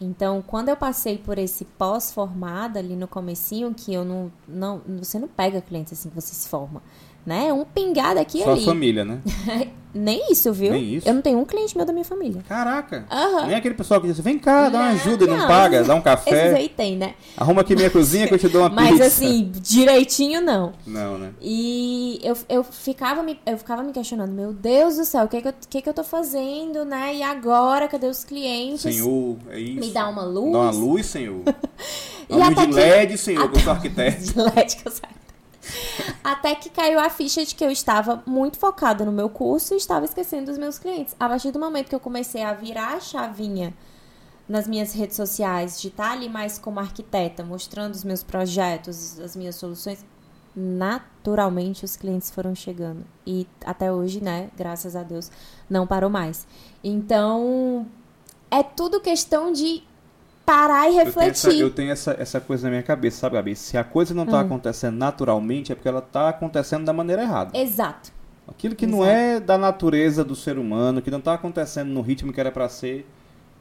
[0.00, 4.82] Então, quando eu passei por esse pós-formada ali no comecinho, que eu não, não...
[4.98, 6.82] Você não pega clientes assim que você se forma.
[7.26, 7.52] Né?
[7.52, 8.64] Um pingado aqui e Sua ali.
[8.64, 9.18] família, né?
[9.98, 10.72] Nem isso, viu?
[10.72, 11.08] Nem isso?
[11.08, 12.44] Eu não tenho um cliente meu da minha família.
[12.46, 13.06] Caraca.
[13.10, 13.46] Aham.
[13.46, 15.76] Nem aquele pessoal que diz, vem cá, dá uma Não, ajuda e não, não, paga,
[15.76, 17.14] esses- dá um Esses café, aí tem, né?
[17.34, 19.06] arruma aqui minha cozinha que eu te dou uma Mas pizza.
[19.06, 20.74] assim, direitinho não.
[20.86, 21.30] Não, né?
[21.40, 25.40] E eu, eu, ficava me, eu ficava me questionando, meu Deus do céu, o que,
[25.40, 27.14] que, eu, que, que eu tô fazendo, né?
[27.14, 28.82] E agora, cadê os clientes?
[28.82, 29.80] Senhor, é isso.
[29.80, 30.52] Me dá uma luz.
[30.52, 31.40] Dá uma luz, senhor.
[32.28, 34.20] E Uma luz até de que- LED, senhor, que eu sou arquiteto.
[34.20, 35.14] De LED que eu saio.
[36.22, 39.76] Até que caiu a ficha de que eu estava muito focada no meu curso e
[39.76, 41.14] estava esquecendo dos meus clientes.
[41.18, 43.74] A partir do momento que eu comecei a virar a chavinha
[44.48, 49.34] nas minhas redes sociais, de estar ali mais como arquiteta, mostrando os meus projetos, as
[49.34, 50.04] minhas soluções,
[50.54, 53.04] naturalmente os clientes foram chegando.
[53.26, 55.30] E até hoje, né, graças a Deus,
[55.68, 56.46] não parou mais.
[56.82, 57.86] Então,
[58.50, 59.82] é tudo questão de
[60.46, 61.60] parar e Eu tenho, essa, refletir.
[61.60, 63.56] eu tenho essa, essa coisa na minha cabeça, sabe, Gabi?
[63.56, 64.26] Se a coisa não Hum.
[64.26, 67.58] tá acontecendo naturalmente, é porque ela tá acontecendo da maneira errada.
[67.58, 68.12] Exato.
[68.48, 69.10] Aquilo que não Exato.
[69.18, 72.68] é da natureza do ser humano, que não tá acontecendo no ritmo que era pra
[72.68, 73.04] ser,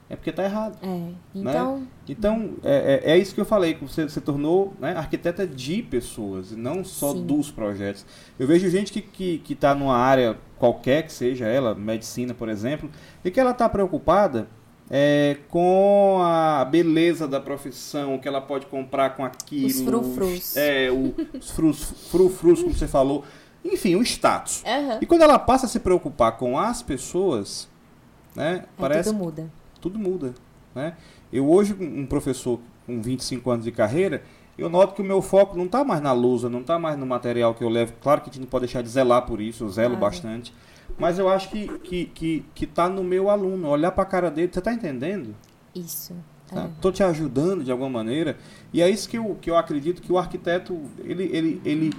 [0.08, 0.78] é porque tá errado.
[0.84, 1.10] É.
[1.34, 5.48] Então, Então, é, é, é isso que eu falei, que você se tornou né, arquiteta
[5.48, 7.26] de pessoas, e não só Sim.
[7.26, 8.06] dos projetos.
[8.38, 12.48] Eu vejo gente que, que, que tá numa área qualquer que seja ela, medicina, por
[12.48, 12.88] exemplo,
[13.24, 14.48] e que ela tá preocupada
[14.90, 19.68] é, com a beleza da profissão, que ela pode comprar com aquilo.
[19.68, 20.56] Os frufrus.
[20.58, 23.24] É, o- os frus, frufrus, como você falou.
[23.64, 24.64] Enfim, o status.
[24.66, 25.00] aham.
[25.02, 27.68] E quando ela passa a se preocupar com as pessoas,
[28.36, 29.52] né, parece tudo muda.
[29.82, 30.36] tudo muda,
[30.76, 30.94] né?
[31.34, 34.22] Eu hoje, um professor com 25 anos de carreira,
[34.58, 37.06] eu noto que o meu foco não está mais na lousa, não está mais no
[37.08, 37.94] material que eu levo.
[38.00, 40.02] Claro que a gente não pode deixar de zelar por isso, eu zelo Claro.
[40.14, 40.54] bastante.
[40.98, 44.32] Mas eu acho que, que, que, que tá no meu aluno, olhar para a cara
[44.32, 45.36] dele, você está entendendo?
[45.74, 46.14] Isso.
[46.48, 46.64] Tá?
[46.64, 46.70] É.
[46.80, 48.38] Tô te ajudando de alguma maneira.
[48.72, 51.94] E é isso que eu, que eu acredito que o arquiteto, ele, ele, ele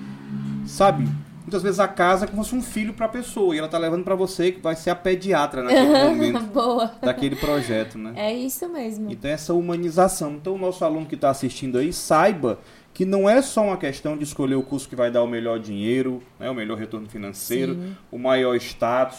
[0.66, 1.06] sabe,
[1.42, 3.68] muitas vezes a casa é como se fosse um filho para a pessoa, e ela
[3.68, 6.92] tá levando para você que vai ser a pediatra naquele momento Boa.
[7.02, 8.12] daquele projeto, né?
[8.16, 9.10] É isso mesmo.
[9.10, 10.32] Então essa humanização.
[10.32, 12.58] Então o nosso aluno que está assistindo aí saiba
[12.96, 15.58] que não é só uma questão de escolher o curso que vai dar o melhor
[15.58, 17.94] dinheiro, né, o melhor retorno financeiro, Sim.
[18.10, 19.18] o maior status.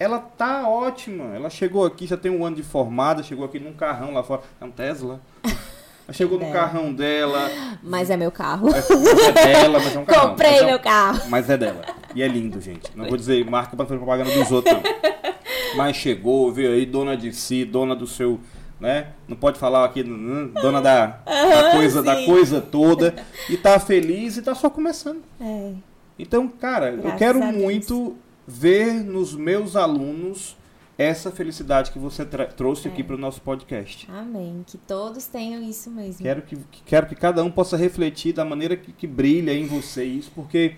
[0.00, 1.34] Ela tá ótima.
[1.36, 4.40] Ela chegou aqui, já tem um ano de formada, chegou aqui num carrão lá fora.
[4.58, 5.20] É um Tesla.
[5.44, 6.52] Ela chegou no É.
[6.52, 7.50] carrão dela.
[7.82, 8.70] Mas é meu carro.
[8.74, 10.30] É, é dela, mas é um carrão.
[10.30, 11.20] Comprei Mas é um- meu carro.
[11.28, 11.82] mas é dela.
[12.14, 12.90] E é lindo, gente.
[12.96, 14.82] Não vou dizer marca pra fazer propaganda dos outros, não.
[15.76, 18.40] Mas chegou, veio aí, dona de si, dona do seu.
[18.80, 19.08] Né?
[19.26, 22.26] Não pode falar aqui, dona da, da, coisa, da sim.
[22.26, 23.14] coisa toda.
[23.50, 25.22] E tá feliz e tá só começando.
[25.40, 25.72] É.
[26.18, 27.62] Então, cara, eu Graças quero a Deus.
[27.62, 28.16] muito
[28.46, 30.56] ver nos meus alunos
[30.96, 32.90] essa felicidade que você trouxe É.
[32.90, 34.08] aqui para o nosso podcast.
[34.10, 34.64] Amém.
[34.66, 36.22] Que todos tenham isso mesmo.
[36.22, 39.66] Quero que, que- quero que cada um possa refletir da maneira que, que brilha em
[39.66, 40.74] você isso, porque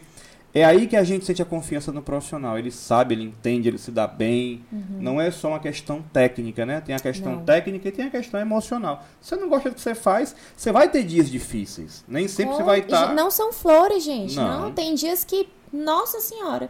[0.53, 2.59] é aí que a gente sente a confiança no profissional.
[2.59, 4.65] Ele sabe, ele entende, ele se dá bem.
[4.99, 6.81] Não é só uma questão técnica, né?
[6.81, 7.39] Tem a questão Uhum.
[7.39, 7.45] Não.
[7.45, 9.05] técnica e tem a questão emocional.
[9.21, 12.05] Se você não gosta do que você faz, você vai ter dias difíceis.
[12.09, 13.15] Nem sempre você vai tá estar.
[13.15, 14.35] Não são flores, gente.
[14.37, 14.63] Não.
[14.63, 14.73] Não.
[14.73, 15.49] Tem dias que.
[15.73, 16.69] Nossa Senhora.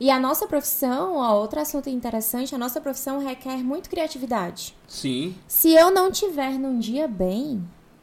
[0.00, 4.74] E a nossa profissão, ó, outro assunto interessante, a nossa profissão requer muito criatividade.
[4.88, 7.62] Sim, Se eu não tiver num dia bem,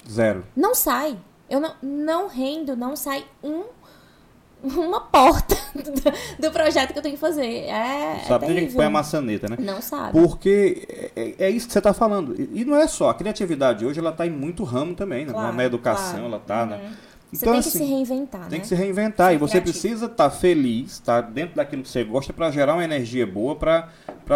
[0.10, 0.46] zero.
[0.56, 1.18] não sai.
[1.50, 3.64] Eu não, não rendo, não sai um,
[4.64, 7.46] uma porta do, do projeto que eu tenho que fazer.
[7.66, 9.58] É, Sabe, é tem gente que põe a maçaneta, né?
[9.60, 10.12] Não sabe.
[10.12, 12.36] Porque é, é isso que você está falando.
[12.40, 13.10] E e não é só.
[13.10, 15.26] A criatividade hoje ela está em muito ramo também.
[15.26, 15.34] né?
[15.34, 16.26] Claro, na educação claro.
[16.26, 16.66] ela está.
[16.66, 16.76] Né?
[16.84, 16.92] Uhum.
[17.32, 18.60] Você Então, tem que assim, se reinventar, Tem né?
[18.60, 19.30] que se reinventar.
[19.30, 19.72] Ser e você criativo.
[19.72, 23.88] precisa estar feliz, estar dentro daquilo que você gosta para gerar uma energia boa, para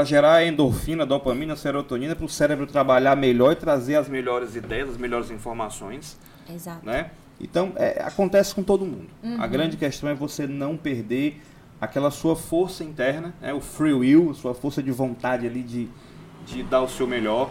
[0.05, 4.97] gerar endorfina, dopamina, serotonina, para o cérebro trabalhar melhor e trazer as melhores ideias, as
[4.97, 6.17] melhores informações.
[6.49, 6.85] Exato.
[6.85, 7.11] Né?
[7.39, 9.07] Então, é, acontece com todo mundo.
[9.23, 9.41] Uhum.
[9.41, 11.41] A grande questão é você não perder
[11.81, 13.53] aquela sua força interna, né?
[13.53, 15.87] o free will, a sua força de vontade ali de,
[16.45, 17.49] de dar o seu melhor.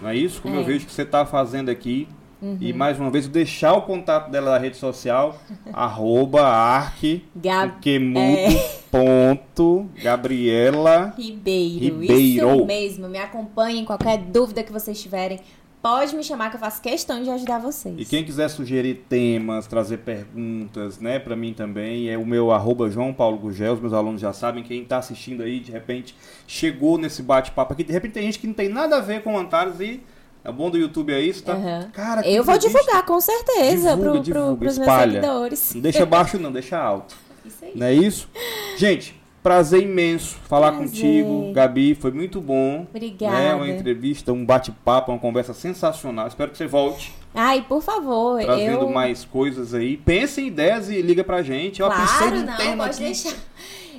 [0.00, 0.40] Não é isso?
[0.40, 0.58] Como É.
[0.60, 2.06] eu vejo que você está fazendo aqui.
[2.40, 2.56] Uhum.
[2.60, 5.36] E mais uma vez, deixar o contato dela na rede social,
[5.72, 6.92] arroba
[7.34, 8.56] Gab- que mudo,
[8.92, 11.12] ponto, Gabriela.
[11.18, 12.54] Ribeiro, Ribeiro.
[12.54, 13.08] isso mesmo.
[13.08, 15.40] Me acompanhem, qualquer dúvida que vocês tiverem,
[15.88, 17.94] pode me chamar que eu faço questão de ajudar vocês.
[17.98, 22.90] E quem quiser sugerir temas, trazer perguntas, né, para mim também, é o meu arroba
[22.90, 26.14] João Paulo Gugel, os meus alunos já sabem, quem tá assistindo aí, de repente,
[26.46, 29.38] chegou nesse bate-papo aqui, de repente tem gente que não tem nada a ver com
[29.38, 30.02] Antares e
[30.44, 31.54] é bom do YouTube é isso, tá?
[31.54, 31.90] Aham.
[31.92, 35.12] Cara, eu vou divulgar, com certeza, Divulga, pro, divulga, pro, pros meus espalha.
[35.12, 35.74] seguidores.
[35.74, 37.16] Não deixa baixo não, deixa alto.
[37.44, 37.72] Isso aí.
[37.74, 38.28] Não é isso?
[38.76, 40.88] Gente, prazer imenso falar Prazer.
[40.88, 42.86] contigo, Gabi, foi muito bom.
[42.90, 43.36] Obrigada.
[43.38, 46.26] É uma entrevista, um bate-papo, uma conversa sensacional.
[46.26, 47.14] Espero que você volte.
[47.34, 48.90] Ai, por favor, Trazendo eu...
[48.90, 49.96] mais coisas aí.
[49.96, 51.80] Pense em ideias e liga pra gente.
[51.80, 53.04] Eu pensei Claro, num não, tema pode aqui.
[53.04, 53.34] deixar.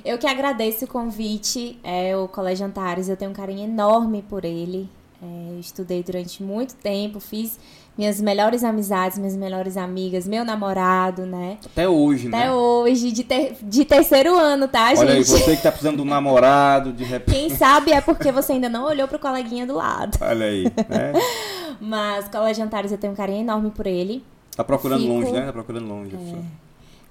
[0.04, 4.44] Eu que agradeço o convite, é, o Colégio Antares, eu tenho um carinho enorme por
[4.44, 4.88] ele.
[5.22, 7.58] É, estudei durante muito tempo, fiz
[7.98, 11.58] minhas melhores amizades, minhas melhores amigas, meu namorado, né?
[11.66, 12.52] Até hoje, Até né?
[12.52, 15.26] hoje, de, ter- de terceiro ano, tá, Olha aí, gente?
[15.42, 17.36] você que tá precisando de um namorado, de repente.
[17.36, 20.16] Quem sabe é porque você ainda não olhou pro coleguinha do lado.
[20.22, 21.12] Olha aí, né?
[21.78, 24.24] Mas Colégio Antares, eu tenho um carinho enorme por ele.
[24.56, 25.42] Tá procurando Fico- longe, né?
[25.46, 26.16] Tá procurando longe.
[26.16, 26.42] É.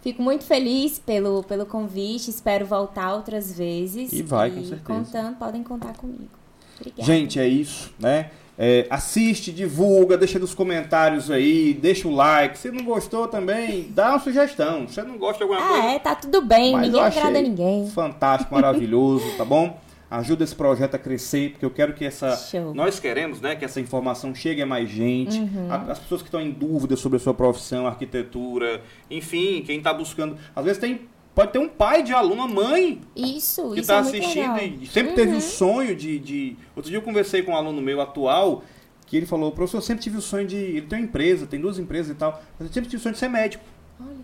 [0.01, 4.11] Fico muito feliz pelo, pelo convite, espero voltar outras vezes.
[4.13, 4.81] E vai, com certeza.
[4.83, 6.38] Contando, podem contar comigo.
[6.79, 7.03] Obrigada.
[7.03, 8.31] Gente, é isso, né?
[8.61, 12.57] É, assiste, divulga, deixa nos comentários aí, deixa o like.
[12.57, 14.85] Se não gostou também, dá uma sugestão.
[14.87, 17.41] Se você não gosta de alguma coisa, Ah, é, tá tudo bem, Mas ninguém agrada
[17.41, 17.89] ninguém.
[17.89, 19.79] Fantástico, maravilhoso, tá bom?
[20.11, 22.35] Ajuda esse projeto a crescer, porque eu quero que essa.
[22.35, 22.73] Show.
[22.73, 25.39] Nós queremos, né, que essa informação chegue a mais gente.
[25.39, 25.67] Uhum.
[25.71, 29.93] A- As pessoas que estão em dúvida sobre a sua profissão, arquitetura, enfim, quem está
[29.93, 30.35] buscando.
[30.55, 31.01] Às vezes tem.
[31.39, 34.49] Pode ter um pai de aluno, uma mãe Isso, que isso está é assistindo.
[34.49, 34.79] Uhum.
[34.81, 36.57] e sempre teve o sonho de, de.
[36.75, 38.61] Outro dia eu conversei com um aluno meu atual,
[39.05, 40.57] que ele falou, professor, eu sempre tive o sonho de.
[40.57, 43.13] Ele tem uma empresa, tem duas empresas e tal, mas eu sempre tive o sonho
[43.13, 43.63] de ser médico.
[44.01, 44.17] Olha.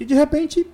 [0.00, 0.66] E de repente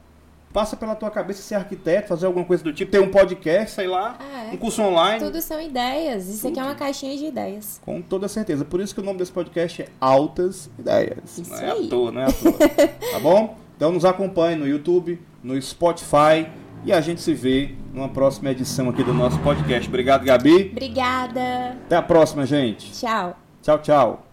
[0.52, 3.88] passa pela tua cabeça ser arquiteto, fazer alguma coisa do tipo, ter um podcast, sei
[3.88, 4.54] lá, Ah, é.
[4.54, 5.18] um curso online.
[5.24, 6.28] Tudo são ideias.
[6.28, 6.70] Isso aqui é Tudo.
[6.70, 7.80] uma caixinha de ideias.
[7.84, 8.64] Com toda certeza.
[8.64, 11.38] Por isso que o nome desse podcast é Altas Ideias.
[11.38, 11.86] Isso não é aí.
[11.86, 12.52] à toa, não é à toa.
[13.12, 13.67] tá bom?
[13.78, 16.48] Então nos acompanhe no YouTube, no Spotify
[16.84, 19.88] e a gente se vê numa próxima edição aqui do nosso podcast.
[19.88, 20.70] Obrigado, Gabi.
[20.72, 21.76] Obrigada.
[21.86, 22.90] Até a próxima, gente.
[22.90, 23.38] Tchau.
[23.62, 24.27] Tchau, tchau.